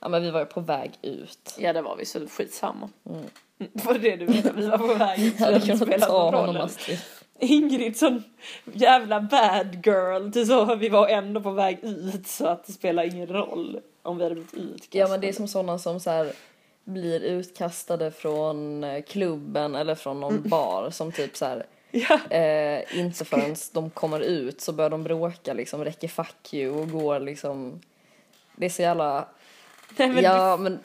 [0.00, 1.54] Ja men vi var ju på väg ut.
[1.58, 2.88] Ja det var vi så skitsamma.
[3.10, 3.24] Mm.
[3.72, 4.52] Var det det du menade?
[4.56, 5.34] Vi var på väg ut.
[5.38, 6.56] Jag hade det kunnat ta honom.
[6.56, 6.98] Astrid.
[7.38, 8.22] Ingrid sån
[8.72, 13.04] jävla bad girl till så vi var ändå på väg ut så att det spelar
[13.04, 14.98] ingen roll om vi hade blivit utkastade.
[14.98, 16.32] Ja men det är som sådana som så här
[16.84, 22.36] blir utkastade från eh, klubben eller från någon bar som typ så här Ja.
[22.36, 26.90] eh, inte förrän de kommer ut så börjar de bråka liksom, räcker fuck you och
[26.90, 27.80] går liksom
[28.56, 29.28] det är så jävla,
[29.96, 30.78] Nej, men ja men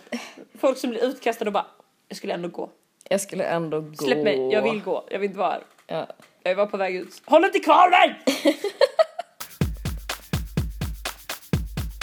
[0.60, 1.66] Folk som blir utkastade och bara
[2.08, 2.70] jag skulle ändå gå.
[3.10, 3.96] jag skulle ändå gå.
[4.06, 5.08] Släpp mig, jag vill gå.
[5.12, 5.64] Jag vill inte vara här.
[5.88, 6.08] Ja.
[6.44, 7.22] Jag var på väg ut.
[7.26, 8.24] Håll inte kvar mig!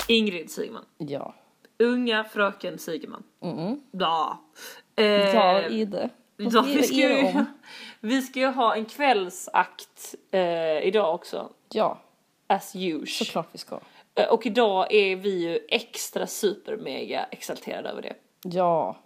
[0.09, 0.85] Ingrid Sigman.
[0.99, 1.35] Ja.
[1.79, 3.23] Unga fröken Sigeman.
[3.43, 3.81] Mm.
[3.91, 4.41] Ja.
[4.97, 6.11] Eh, Ja, Ide.
[6.37, 7.45] Ja, vi, ska ju,
[8.01, 11.51] vi ska ju ha en kvällsakt eh, idag också.
[11.73, 11.99] Ja,
[12.47, 13.07] As usual.
[13.07, 13.81] såklart vi ska.
[14.15, 18.15] Eh, Och idag är vi ju extra super mega exalterade över det.
[18.43, 18.97] Ja.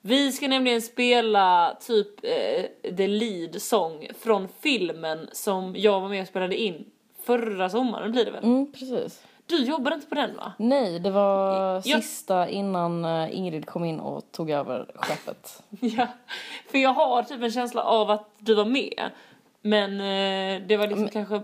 [0.00, 6.22] Vi ska nämligen spela typ eh, the lead song från filmen som jag var med
[6.22, 6.84] och spelade in
[7.22, 8.44] förra sommaren blir det väl?
[8.44, 9.22] Mm, precis.
[9.50, 10.52] Du jobbade inte på den va?
[10.58, 15.62] Nej, det var Jag- sista innan eh, Ingrid kom in och tog över skeppet.
[15.80, 16.06] Ja,
[16.70, 19.10] för jag har typ en känsla av att du var med.
[19.62, 21.42] Men eh, det var liksom kanske,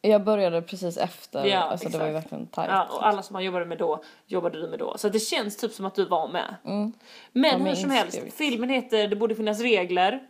[0.00, 2.24] Jag började precis efter, Ja, alltså det var ju exakt.
[2.32, 2.70] verkligen tajt.
[2.70, 4.98] ja, och alla som man jobbade med då, jobbade du med då.
[4.98, 6.54] Så det känns typ som att du var med.
[6.64, 6.92] Mm.
[7.32, 8.34] Men hur men som helst, inskrivet.
[8.34, 10.20] filmen heter Det borde finnas regler.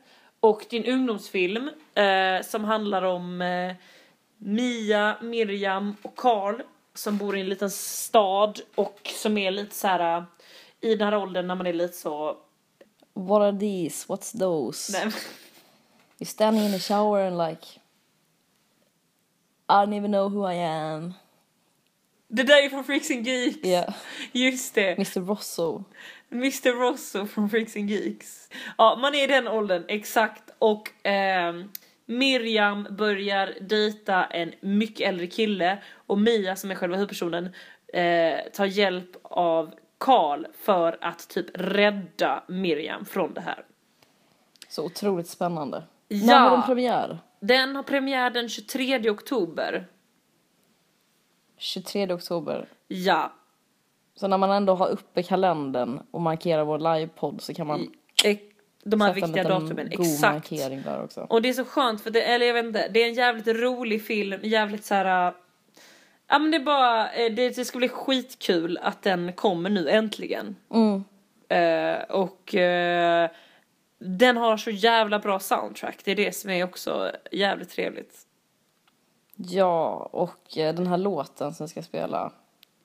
[0.40, 3.72] Och din ungdomsfilm eh, som handlar om eh,
[4.38, 6.60] Mia, Miriam och Karl
[6.94, 10.24] som bor i en liten stad och som är lite så här eh,
[10.80, 12.36] i den här åldern när man är lite så...
[13.14, 14.06] What are these?
[14.08, 14.92] What's those?
[14.92, 15.12] Nej,
[16.18, 17.66] You standing in the shower and like
[19.68, 21.14] I don't even know who I am.
[22.28, 23.66] det där är från Freaks and Geeks.
[23.66, 23.94] Yeah.
[24.32, 24.92] Just det.
[24.92, 25.84] Mr Rosso.
[26.30, 28.48] Mr Rosso från Freaks and Geeks.
[28.78, 30.42] Ja, man är i den åldern, exakt.
[30.58, 31.70] Och ehm,
[32.18, 37.48] Miriam börjar dejta en mycket äldre kille och Mia som är själva huvudpersonen
[37.92, 43.64] eh, tar hjälp av Karl för att typ rädda Miriam från det här.
[44.68, 45.82] Så otroligt spännande.
[46.08, 46.26] Ja.
[46.26, 47.18] När har den premiär?
[47.40, 49.86] Den har premiär den 23 oktober.
[51.58, 52.68] 23 oktober.
[52.88, 53.32] Ja.
[54.14, 57.92] Så när man ändå har uppe kalendern och markerar vår livepodd så kan man
[58.84, 60.22] De här sätta viktiga datumen, exakt.
[60.22, 61.20] markering där också.
[61.20, 63.46] Och det är så skönt för det, eller jag vet inte, det är en jävligt
[63.46, 65.28] rolig film, jävligt så här.
[65.28, 65.34] äh,
[66.28, 69.88] Ja men det är bara, eh, det, det ska bli skitkul att den kommer nu
[69.88, 70.56] äntligen.
[70.70, 71.04] Mm.
[71.48, 73.30] Eh, och eh,
[73.98, 78.18] den har så jävla bra soundtrack, det är det som är också jävligt trevligt.
[79.36, 82.32] Ja, och den här låten som ska spela.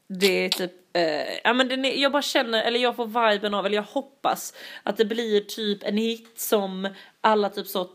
[0.07, 3.53] Det är typ, eh, ja men den är, jag bara känner, eller jag får viben
[3.53, 6.89] av, eller jag hoppas att det blir typ en hit som
[7.21, 7.89] alla typ så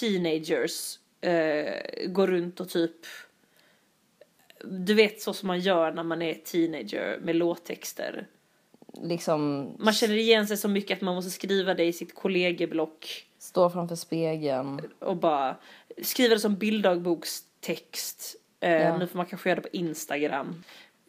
[0.00, 2.96] teenagers eh, går runt och typ
[4.64, 8.26] du vet så som man gör när man är teenager med låttexter.
[9.02, 13.26] Liksom Man känner igen sig så mycket att man måste skriva det i sitt kollegieblock
[13.38, 14.80] står framför spegeln.
[14.98, 15.56] och bara
[16.02, 18.36] skriva det som bilddagbokstext.
[18.60, 18.98] Eh, Ja.
[18.98, 20.64] Nu får man kanske göra det på Instagram.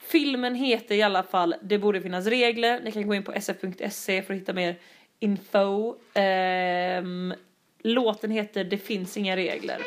[0.07, 2.81] Filmen heter i alla fall Det borde finnas regler.
[2.83, 4.75] Ni kan gå in på sf.se för att hitta mer
[5.19, 5.95] info.
[6.13, 7.33] Ehm,
[7.83, 9.81] låten heter Det finns inga regler.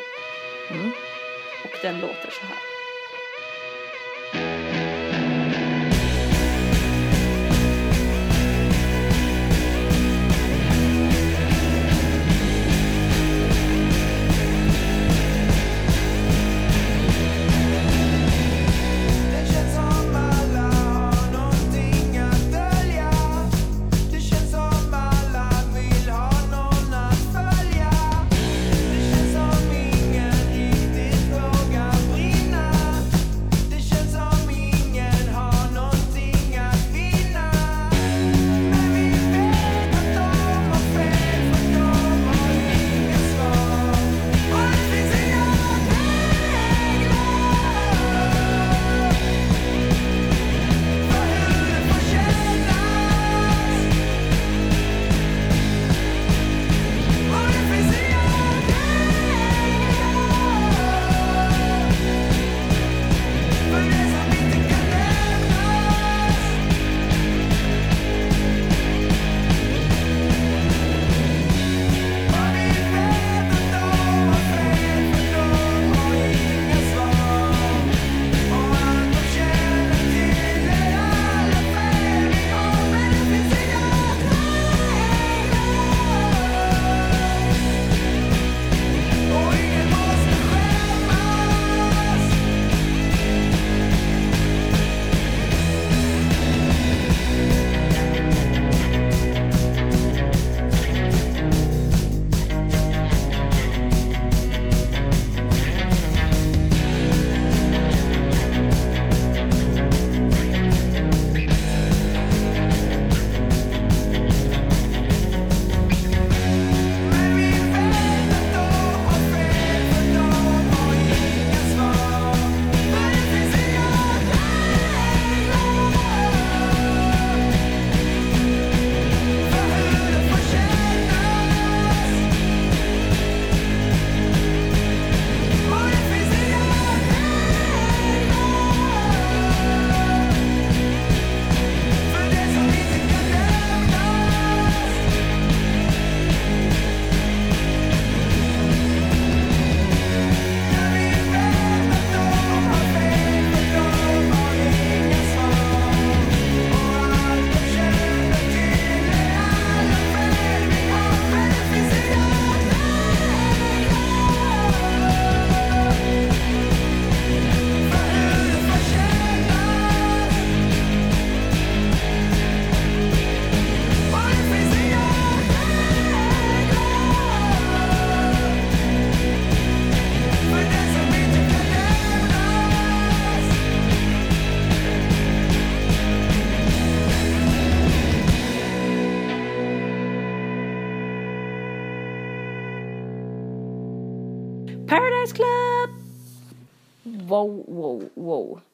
[1.63, 2.70] Och den låter så här.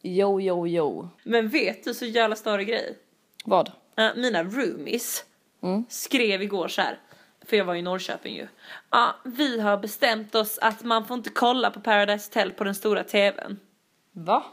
[0.07, 1.09] Yo, yo, yo.
[1.23, 2.97] Men vet du så jävla större grej?
[3.45, 3.71] Vad?
[3.97, 5.23] Eh, mina roomies
[5.63, 5.85] Mm.
[5.89, 6.99] skrev igår så här.
[7.45, 8.47] För jag var i Norrköping ju.
[8.89, 12.75] Ja, vi har bestämt oss att man får inte kolla på Paradise Hotel på den
[12.75, 13.59] stora tvn.
[14.11, 14.43] Va?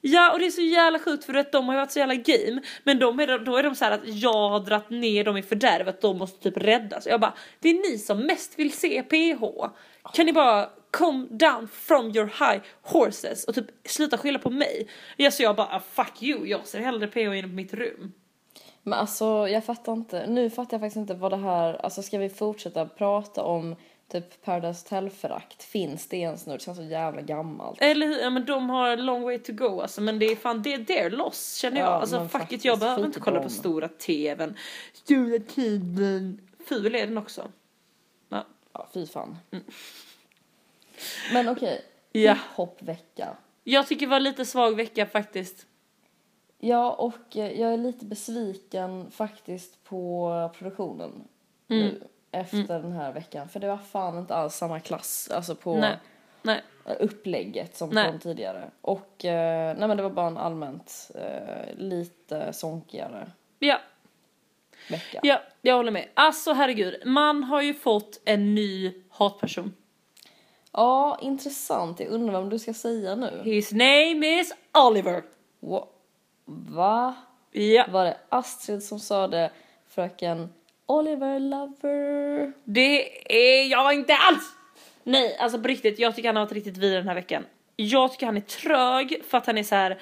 [0.00, 2.14] Ja och det är så jävla sjukt för att de har ju varit så jävla
[2.14, 5.36] game Men de är, då är de så här att jag har dratt ner dem
[5.36, 7.06] i fördärvet, de måste typ räddas.
[7.06, 9.44] Jag bara, det är ni som mest vill se PH.
[10.14, 14.88] Kan ni bara come down from your high horses och typ sluta skylla på mig?
[15.16, 18.12] Ja så jag bara, ah, fuck you, jag ser hellre PH inne på mitt rum.
[18.82, 22.18] Men alltså jag fattar inte, nu fattar jag faktiskt inte vad det här, alltså ska
[22.18, 23.76] vi fortsätta prata om
[24.12, 25.62] typ Paradise Hotel-förakt?
[25.62, 26.52] Finns det ens nu?
[26.52, 27.82] Det känns så jävla gammalt.
[27.82, 28.18] Eller hur?
[28.18, 30.84] Ja men de har long way to go alltså men det är fan det är
[30.84, 31.88] their loss känner jag.
[31.88, 34.56] Ja, alltså fuck it jag behöver inte kolla på stora tvn.
[34.92, 36.40] Stora tvn.
[36.68, 37.50] Ful är den också.
[38.28, 38.46] Ja.
[38.72, 39.36] Ja, fy fan.
[41.32, 42.32] Men okej, Ja.
[42.32, 43.36] hiphop-vecka.
[43.64, 45.66] Jag tycker det var lite svag vecka faktiskt.
[46.58, 51.10] Ja, och eh, jag är lite besviken faktiskt på produktionen
[51.68, 51.82] Mm.
[51.86, 53.48] nu efter den här veckan.
[53.48, 55.96] För det var fan inte alls samma klass, alltså på Nej.
[56.42, 56.62] Nej.
[57.00, 58.10] upplägget som Nej.
[58.10, 58.70] kom tidigare.
[58.80, 63.80] Och eh, nej men det var bara en allmänt eh, lite sonkigare Ja,
[64.90, 65.20] vecka.
[65.22, 66.08] ja, jag håller med.
[66.14, 69.74] Alltså herregud, man har ju fått en ny hatperson.
[70.76, 72.00] Ja, intressant.
[72.00, 73.40] Jag undrar vad du ska säga nu.
[73.44, 74.54] His name is
[74.88, 75.22] Oliver.
[76.44, 77.14] Va?
[77.52, 79.50] Ja, Var det Astrid som sa det?
[79.88, 80.48] Fröken
[80.86, 82.52] Oliver Lover?
[82.64, 84.52] det är jag inte alls.
[85.02, 87.46] Nej, alltså på riktigt, jag tycker han har varit riktigt vidare den här veckan.
[87.76, 89.98] Jag tycker han är trög för att han är så här.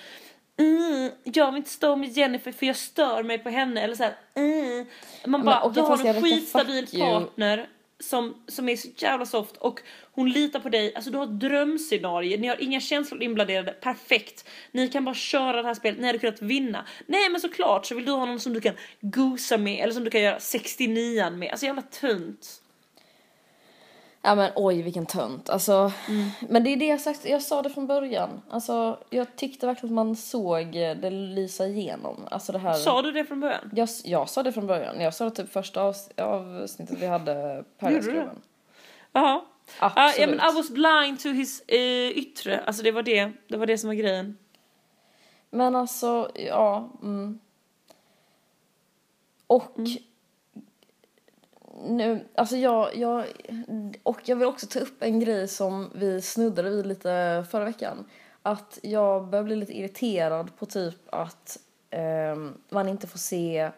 [0.58, 4.02] Mm, jag vill inte stå med Jennifer för jag stör mig på henne eller så
[4.02, 4.16] här.
[4.34, 4.86] Mm.
[5.26, 7.20] Man bara, okej, du har fast jag en räcker skitstabil fuck you.
[7.20, 7.68] partner
[8.02, 9.80] som, som är så jävla soft och
[10.12, 14.48] hon litar på dig, alltså du har ett drömscenario, ni har inga känslor inblanderade, perfekt.
[14.72, 16.86] Ni kan bara köra det här spelet, ni hade kunnat vinna.
[17.06, 20.04] Nej men såklart så vill du ha någon som du kan gosa med eller som
[20.04, 22.61] du kan göra 69an med, alltså jävla tunt.
[24.24, 25.50] Ja men oj vilken tönt.
[25.50, 26.28] Alltså, Mm.
[26.48, 28.42] men det är det jag sagt, jag sa det från början.
[28.50, 32.26] Alltså jag tyckte verkligen att man såg det lysa igenom.
[32.30, 32.74] Alltså det här.
[32.74, 33.70] Sa du det från början?
[33.74, 35.00] Jag, jag sa det från början.
[35.00, 38.42] Jag sa det typ första avs- avsnittet vi hade Paradise-klubben.
[39.12, 39.46] Ja,
[39.78, 40.18] Absolut.
[40.18, 43.66] ja men I was blind to his eh, yttre, alltså det var det, det var
[43.66, 44.38] det som var grejen.
[45.50, 46.90] Men alltså, ja.
[47.02, 47.38] Mm.
[49.46, 49.76] Och
[51.82, 53.24] nu, alltså jag, jag,
[54.02, 58.04] och jag vill också ta upp en grej som vi snuddade vid lite förra veckan.
[58.42, 61.58] Att jag börjar bli lite irriterad på typ att
[61.90, 63.70] ehm, man inte får se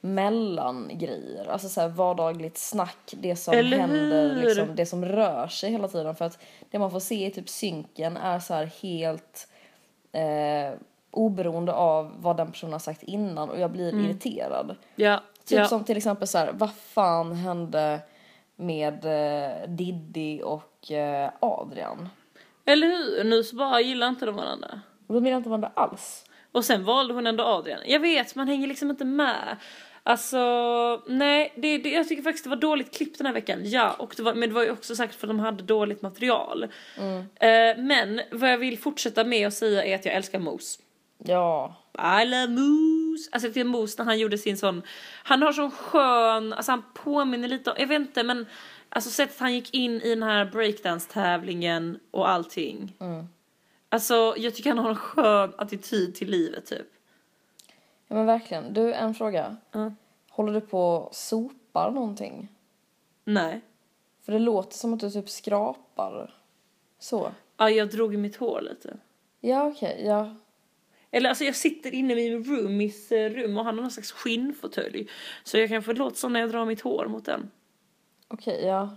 [0.00, 5.70] mellangrejer, alltså så här vardagligt snack, det som Eller händer, liksom, det som rör sig
[5.70, 6.16] hela tiden.
[6.16, 6.38] För att
[6.70, 9.48] det man får se i typ synken är så helt
[10.12, 10.78] eh,
[11.16, 14.76] oberoende av vad den personen har sagt innan och jag blir irriterad.
[14.96, 15.62] Ja, Typ Mm.
[15.62, 15.68] ja.
[15.68, 18.00] som till exempel så här, vad fan hände
[18.56, 22.08] med eh, Diddy och eh, Adrian?
[22.64, 23.24] Eller hur?
[23.24, 24.80] Nu så bara gillar inte de varandra.
[25.06, 26.24] Och de gillar inte varandra alls.
[26.52, 27.80] Och sen valde hon ändå Adrian.
[27.86, 29.56] Jag vet, man hänger liksom inte med.
[30.02, 30.38] Alltså,
[31.06, 33.58] nej, det, det, jag tycker faktiskt det var dåligt klipp den här veckan.
[33.64, 36.02] Ja, och det var, men det var ju också sagt för att de hade dåligt
[36.02, 36.64] material.
[37.34, 40.78] Eh, men vad jag vill fortsätta med att säga är att jag älskar Mos.
[41.18, 41.74] Ja.
[41.98, 43.28] I love Moose.
[43.32, 44.82] Alltså tycker Moose när han gjorde sin sån,
[45.22, 48.46] han har sån skön, alltså han påminner lite om, jag vet inte men
[48.88, 52.92] alltså sättet han gick in i den här breakdance tävlingen och allting.
[53.88, 56.86] Alltså jag tycker han har en skön attityd till livet typ.
[58.08, 58.72] ja men verkligen.
[58.72, 59.56] Du, en fråga.
[59.72, 59.92] Ja.
[60.30, 62.48] Håller du på och sopar någonting?
[63.24, 63.60] Nej.
[64.22, 66.34] För det låter som att du typ skrapar.
[66.98, 67.32] Så.
[67.56, 68.96] Ja jag drog i mitt hår lite.
[69.40, 70.34] Ja okej, ja.
[71.16, 74.12] Eller alltså jag sitter inne i min roomies eh, rum och han har någon slags
[74.12, 75.08] skinnfåtölj.
[75.44, 77.50] Så jag kan få låta så när jag drar mitt hår mot den.
[78.28, 78.96] Okej, ja.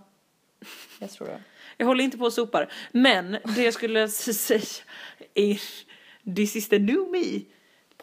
[0.99, 1.41] Jag tror det.
[1.78, 2.72] Jag håller inte på och sopar.
[2.91, 4.61] Men det jag skulle säga
[5.34, 5.61] är
[6.36, 7.41] This is the new me.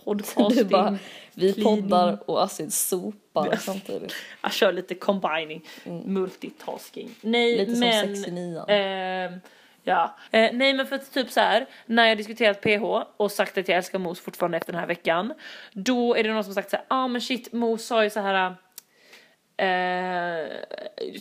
[0.05, 0.49] Podcasting.
[0.49, 0.99] Du bara,
[1.35, 1.83] vi cleaning.
[1.83, 4.15] poddar och Astrid sopar samtidigt.
[4.43, 5.65] Jag kör lite combining,
[6.05, 7.11] multitasking.
[7.21, 7.67] Nej Mm.
[7.67, 8.17] Lite som men...
[8.17, 8.65] 69.
[8.69, 9.41] ehm,
[9.87, 10.17] ja.
[10.31, 12.85] Eh, nej men för att typ så här när jag diskuterat PH
[13.17, 15.35] och sagt att jag älskar Mos fortfarande efter den här veckan.
[15.73, 18.21] Då är det någon som sagt så här, ah men shit Mos sa ju så
[18.21, 18.55] här.
[19.59, 20.47] Eh,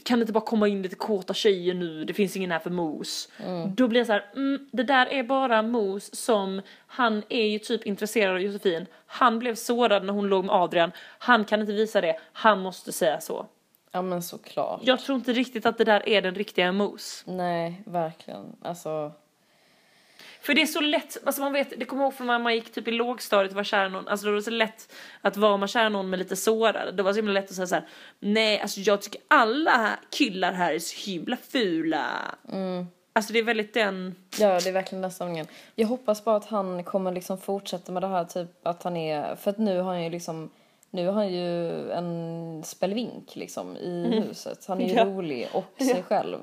[0.04, 2.70] kan det inte bara komma in lite kåta tjejer nu, det finns ingen här för
[2.70, 3.30] Mos.
[3.76, 7.60] Då blir jag så här, mm, det där är bara Mos som, han är ju
[7.60, 8.86] typ intresserad av Josefin.
[9.06, 12.92] Han blev sårad när hon låg med Adrian, han kan inte visa det, han måste
[12.92, 13.46] säga så.
[13.96, 14.80] Ja men såklart.
[14.84, 17.24] Jag tror inte riktigt att det där är den riktiga mos.
[17.28, 18.56] Nej, verkligen.
[18.62, 19.12] Alltså,
[20.42, 22.56] För det är så lätt, alltså man vet, det kommer jag ihåg från när man
[22.56, 25.38] gick typ i lågstadiet och var kär i någon, alltså det var så lätt att
[25.38, 27.68] vara man kär i någon med lite sårare, det var så himla lätt att säga
[27.68, 27.88] så här:
[28.20, 32.36] nej alltså jag tycker alla killar här är så himla fula.
[33.14, 35.48] Alltså det är väldigt den, ja det är verkligen den stämningen.
[35.76, 39.36] Jag hoppas bara att han kommer liksom fortsätta med det här typ att han är,
[39.36, 40.50] för att nu har han ju liksom
[40.96, 44.66] nu har han ju en spelvink liksom i huset.
[44.68, 45.06] Han är ju Ja.
[45.06, 46.38] rolig och sig själv.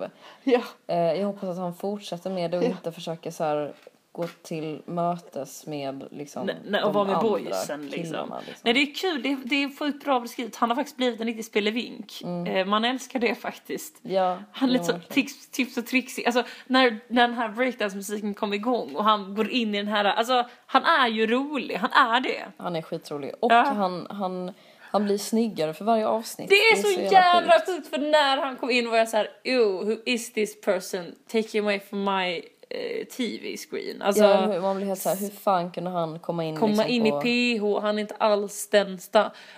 [0.44, 0.60] ja.
[0.86, 3.72] Eh, jag hoppas att han fortsätter med det och inte försöker så här
[4.12, 8.32] gå till mötes med liksom Nej, nej, och vara med boysen liksom.
[8.46, 8.56] liksom.
[8.62, 10.56] Nej det är kul, det, det är fullt bra beskrivet.
[10.56, 12.22] Han har faktiskt blivit en riktig spelevink.
[12.48, 13.98] Eh, man älskar det faktiskt.
[14.02, 16.26] Ja, Han är lite så tips, tips och trixig.
[16.26, 20.04] Alltså när, när den här breakdance-musiken kom igång och han går in i den här,
[20.04, 22.44] alltså han är ju rolig, han är det.
[22.56, 23.32] Han är skitrolig.
[23.40, 23.62] Och Ja.
[23.62, 26.48] han, han, han blir snyggare för varje avsnitt.
[26.48, 27.66] Det är så jävla sjukt.
[27.66, 31.14] sjukt för när han kom in var jag så här, oh, who is this person
[31.32, 32.42] taking away from my
[32.74, 34.02] eh, TV screen?
[34.02, 37.10] Alltså, Ja, man blir helt såhär, hur fan kunde han komma in komma liksom in
[37.10, 37.26] på...
[37.26, 38.98] i PH, han är inte alls den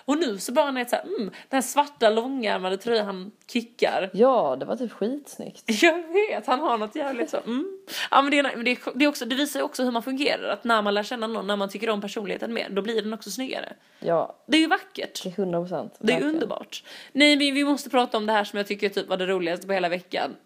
[0.05, 3.33] Och nu så bara han är så här, mm, den här svarta långärmade tröjan han
[3.47, 4.11] kickar.
[4.13, 5.63] Ja, det var typ skitsnyggt.
[5.83, 7.37] Jag vet, han har något jävligt så.
[7.37, 7.79] Mm.
[8.11, 10.03] Ja, men det, är, det, är, det, är också, det visar ju också hur man
[10.03, 10.49] fungerar.
[10.49, 13.15] Att när man lär känna någon, när man tycker om personligheten mer, då blir den
[13.15, 13.73] också snyggare.
[14.01, 15.15] Ja, Det är ju vackert.
[15.15, 15.97] till 100 procent.
[15.99, 16.85] Det är underbart.
[17.13, 19.67] Nej, men vi måste prata om det här som jag tycker typ var det roligaste
[19.67, 20.37] på hela veckan.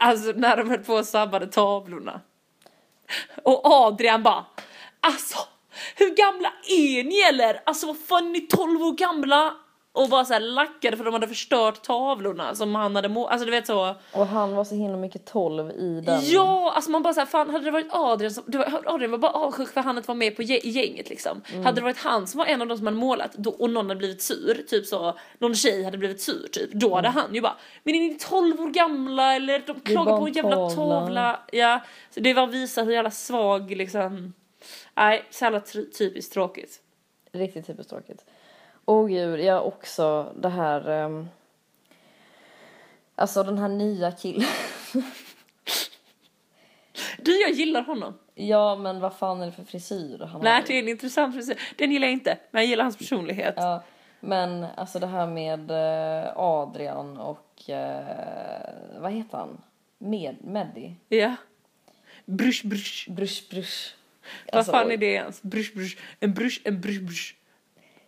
[0.00, 2.20] Alltså när de höll på och sabbade tavlorna.
[3.44, 4.46] Och Adrian bara,
[5.00, 5.38] alltså
[5.96, 7.62] hur gamla är ni eller?
[7.66, 9.54] Alltså vad fan är ni 12 år gamla?
[9.92, 13.44] Och bara så här lackade för de hade förstört tavlorna som han hade må- Alltså
[13.44, 13.94] du vet så.
[14.12, 16.20] Och han var så himla mycket 12 i den.
[16.24, 19.32] Ja, alltså man bara såhär, fan hade det varit Adrian som, var, Adrian var bara
[19.32, 21.42] avundsjuk för han inte var med på gänget liksom.
[21.64, 23.86] Hade det varit han som var en av de som hade målat då, och någon
[23.86, 27.40] hade blivit sur, typ så, någon tjej hade blivit sur typ, då hade han ju
[27.40, 31.40] bara, men är ni 12 år gamla eller de klagar på en jävla tavla." tavla.
[31.52, 31.80] Ja,
[32.14, 34.32] så det var visa hur jävla svag liksom,
[34.94, 35.60] nej så jävla
[35.98, 36.80] typiskt tråkigt.
[37.32, 38.24] Riktigt typiskt tråkigt.
[39.08, 40.88] Gud, ja också det här...
[40.88, 41.28] ehm,
[43.14, 44.48] alltså den här nya killen.
[47.18, 48.18] Du, jag gillar honom.
[48.34, 50.66] ja, men vad fan är det för frisyr han Nej, har?
[50.66, 51.60] det är en intressant frisyr.
[51.76, 53.54] Den gillar jag inte, men jag gillar hans personlighet.
[53.56, 53.82] Ja,
[54.20, 57.70] men alltså det här med eh, Adrian och...
[57.70, 59.60] eh, vad heter han?
[59.98, 60.94] Med, Meddi?
[61.08, 61.34] Ja.
[62.24, 63.10] Brush, brush.
[63.10, 63.94] Brush, brush.
[64.52, 65.42] Vad Alltså, fan är det ens?
[65.42, 65.96] Brush, brush.
[66.20, 67.34] En brush, en brush, brush.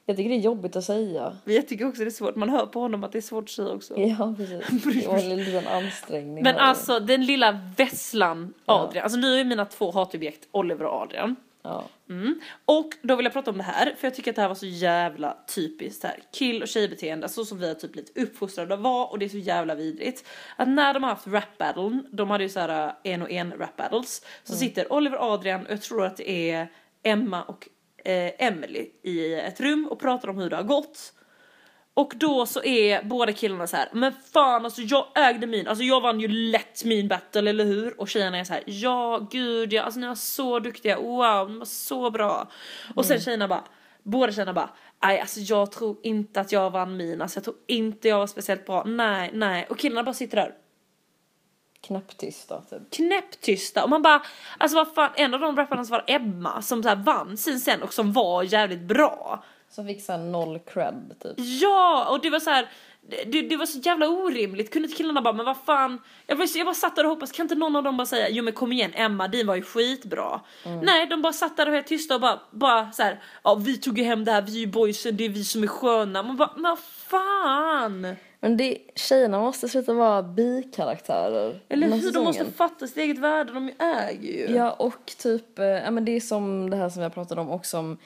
[0.06, 1.36] Jag tycker det är jobbigt att säga.
[1.44, 2.36] Men Jag tycker också det är svårt.
[2.36, 3.96] Man hör på honom att det är svårt att säga också.
[3.96, 4.66] Ja, precis.
[5.02, 6.44] Det var en liten ansträngning.
[6.44, 6.62] Men här.
[6.62, 9.04] alltså den lilla vesslan Adrian.
[9.04, 11.36] Alltså nu är mina två hatobjekt Oliver och Adrian.
[11.62, 11.84] Ja.
[12.08, 12.40] Mm.
[12.64, 14.54] Och då vill jag prata om det här, för jag tycker att det här var
[14.54, 18.80] så jävla typiskt här kill och tjejbeteende, så som vi har typ blivit uppfostrade att
[18.80, 20.24] vara och det är så jävla vidrigt.
[20.56, 23.30] Att när de har haft rap battle, de hade ju så här uh, en och
[23.30, 26.68] en rap battles, så sitter Oliver och Adrian och jag tror att det är
[27.02, 27.68] Emma och
[28.04, 31.12] eh, Emily i ett rum och pratar om hur det har gått.
[31.94, 35.84] Och då så är båda killarna så här, men fan alltså jag ägde min, alltså
[35.84, 38.00] jag vann ju lätt min battle eller hur?
[38.00, 41.58] Och tjejerna är så här, ja gud ja, alltså ni var så duktiga, wow, ni
[41.58, 42.50] var så bra.
[42.94, 43.64] Och sen tjejerna bara,
[44.02, 44.70] båda tjejerna bara,
[45.02, 48.26] nej alltså jag tror inte att jag vann min, alltså jag tror inte jag var
[48.26, 49.66] speciellt bra, nej, nej.
[49.70, 50.54] Och killarna bara sitter där
[51.86, 52.90] Knäpptysta, typ.
[52.90, 54.22] knäpptysta och man bara,
[54.58, 57.60] alltså vad fan, en av de rapparna som var Emma som så här vann sin
[57.60, 59.44] sen och som var jävligt bra.
[59.70, 61.32] Som fick såhär noll cred, typ.
[61.36, 62.68] Ja, och det var så här.
[63.26, 64.72] Det, det var så jävla orimligt.
[64.72, 66.00] Kunde inte killarna bara, men vad fan.
[66.26, 68.28] Jag, var, jag bara satt där och hoppades, kan inte någon av dem bara säga,
[68.30, 70.40] jo men kom igen Emma, din var ju skitbra.
[70.82, 73.54] Nej, de bara satt där och var helt tysta och bara, bara så här, ja
[73.54, 75.66] vi tog ju hem det här, vi är ju boysen, det är vi som är
[75.66, 76.22] sköna.
[76.22, 78.16] Man bara, men vad fan.
[78.44, 81.60] Men det, tjejerna måste sluta vara bikaraktärer.
[81.68, 82.52] Eller hur, de måste säsongen.
[82.52, 84.56] fatta sitt eget värde, de äger ju.
[84.56, 87.48] Ja, och typ, eh, ja men det är som det här som jag pratade om
[87.50, 87.98] och som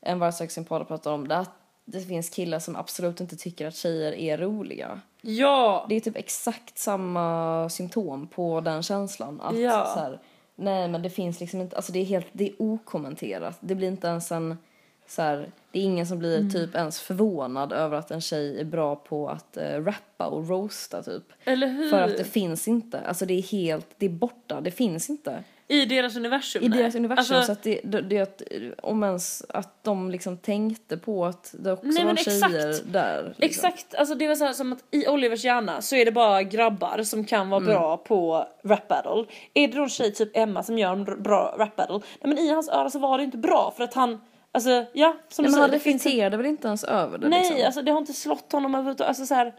[0.00, 1.50] en vardagsexemplar pratar om, det, att
[1.84, 5.00] det finns killar som absolut inte tycker att tjejer är roliga.
[5.20, 5.86] Ja.
[5.88, 9.40] Det är typ exakt samma symptom på den känslan.
[9.40, 9.90] Att Ja.
[9.94, 10.20] så här,
[10.56, 13.56] nej men det finns liksom inte, alltså det är helt, det är okommenterat.
[13.60, 14.58] Det blir inte ens en,
[15.06, 18.64] så här, det är ingen som blir typ ens förvånad över att en tjej är
[18.64, 21.24] bra på att uh, rappa och roasta typ.
[21.44, 21.90] Eller hur?
[21.90, 25.44] För att det finns inte, alltså det är helt, det är borta, det finns inte.
[25.68, 26.62] I deras universum.
[26.62, 26.78] I nej.
[26.78, 28.42] deras universum Alltså, så att det, det, det att,
[28.82, 32.92] om ens att de liksom tänkte på att det också Nej, var tjejer exakt.
[32.92, 33.34] där.
[33.38, 33.68] Liksom.
[33.68, 36.42] Exakt, alltså det var så här som att i Olivers hjärna så är det bara
[36.42, 37.74] grabbar som kan vara Mm.
[37.74, 39.24] bra på rap battle.
[39.54, 42.00] Är det då en tjej typ Emma som gör en bra rap battle?
[42.20, 44.20] Nej men i hans öra så var det inte bra för att han,
[44.54, 47.66] alltså ja som du men han reflekterade väl inte ens över det Nej, liksom.
[47.66, 49.08] alltså det har inte slått honom överhuvudtaget.
[49.08, 49.54] Alltså så här,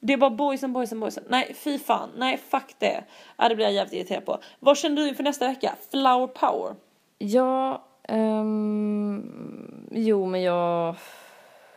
[0.00, 1.24] Det är bara boysen, boysen, boysen.
[1.28, 2.08] Nej, fy fan.
[2.16, 3.04] Nej, fuck det.
[3.36, 4.38] Ja, det blir jag jävligt irriterad på.
[4.60, 5.74] Vad känner du inför nästa vecka?
[5.90, 6.74] Flower power?
[7.18, 10.94] Ja, ehm, jo men jag...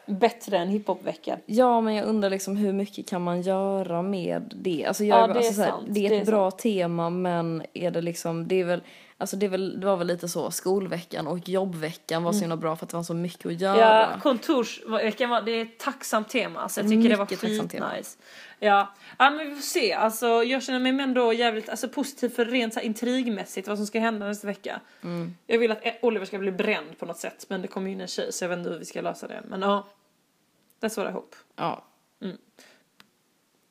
[0.05, 1.39] Bättre än hiphop-veckan.
[1.45, 4.85] Ja men jag undrar liksom hur mycket kan man göra med det?
[4.85, 6.51] Alltså jag, Ja, det är alltså, så här, sant, det är det ett är bra
[6.51, 8.81] tema men är det liksom, det är väl,
[9.21, 12.75] alltså det, väl, det var väl lite så, skolveckan och jobbveckan var så himla bra
[12.75, 14.03] för att det var så mycket att göra.
[14.03, 14.11] Mm.
[14.15, 16.69] Ja, kontorsveckan var, det är ett tacksamt tema.
[16.69, 17.89] Så jag tycker det var Mycket tacksamt tema.
[17.89, 18.17] skitnice.
[18.59, 18.93] Ja.
[19.17, 19.93] ja, men vi får se.
[19.93, 23.87] Alltså, jag känner mig ändå jävligt alltså, positiv för rent så här, intrigmässigt vad som
[23.87, 24.81] ska hända nästa vecka.
[25.03, 25.35] Mm.
[25.47, 28.01] Jag vill att Oliver ska bli bränd på något sätt men det kommer ju in
[28.01, 29.41] en tjej så jag vet inte hur vi ska lösa det.
[29.47, 29.87] Men ja,
[30.81, 31.35] that's what I hope.
[31.55, 31.83] Ja,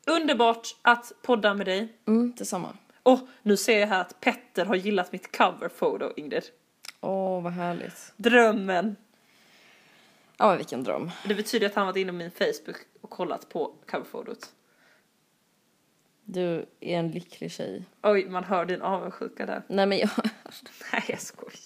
[0.07, 1.93] Underbart att podda med dig.
[2.07, 2.77] mm, detsamma.
[3.03, 6.43] Och nu ser jag här att Petter har gillat mitt coverfoto Ingrid.
[7.01, 8.13] Åh vad härligt.
[8.17, 8.95] Drömmen.
[10.37, 11.11] Ja men vilken dröm.
[11.27, 14.53] Det betyder att han varit inne på min Facebook och kollat på coverfotot.
[16.25, 17.83] Du är en lycklig tjej.
[18.03, 19.63] Oj, man hör din avundsjuka där.
[19.67, 20.09] Nej men jag,
[20.93, 21.59] Nej, jag skojar.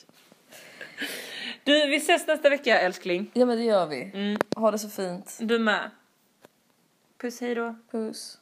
[1.64, 3.32] Du, vi ses nästa vecka älskling.
[3.34, 4.12] ja men det gör vi.
[4.14, 4.38] Mm.
[4.56, 5.38] Ha det så fint.
[5.42, 5.92] Du med.
[7.18, 7.76] Puss, hej då.
[7.92, 8.38] Puss.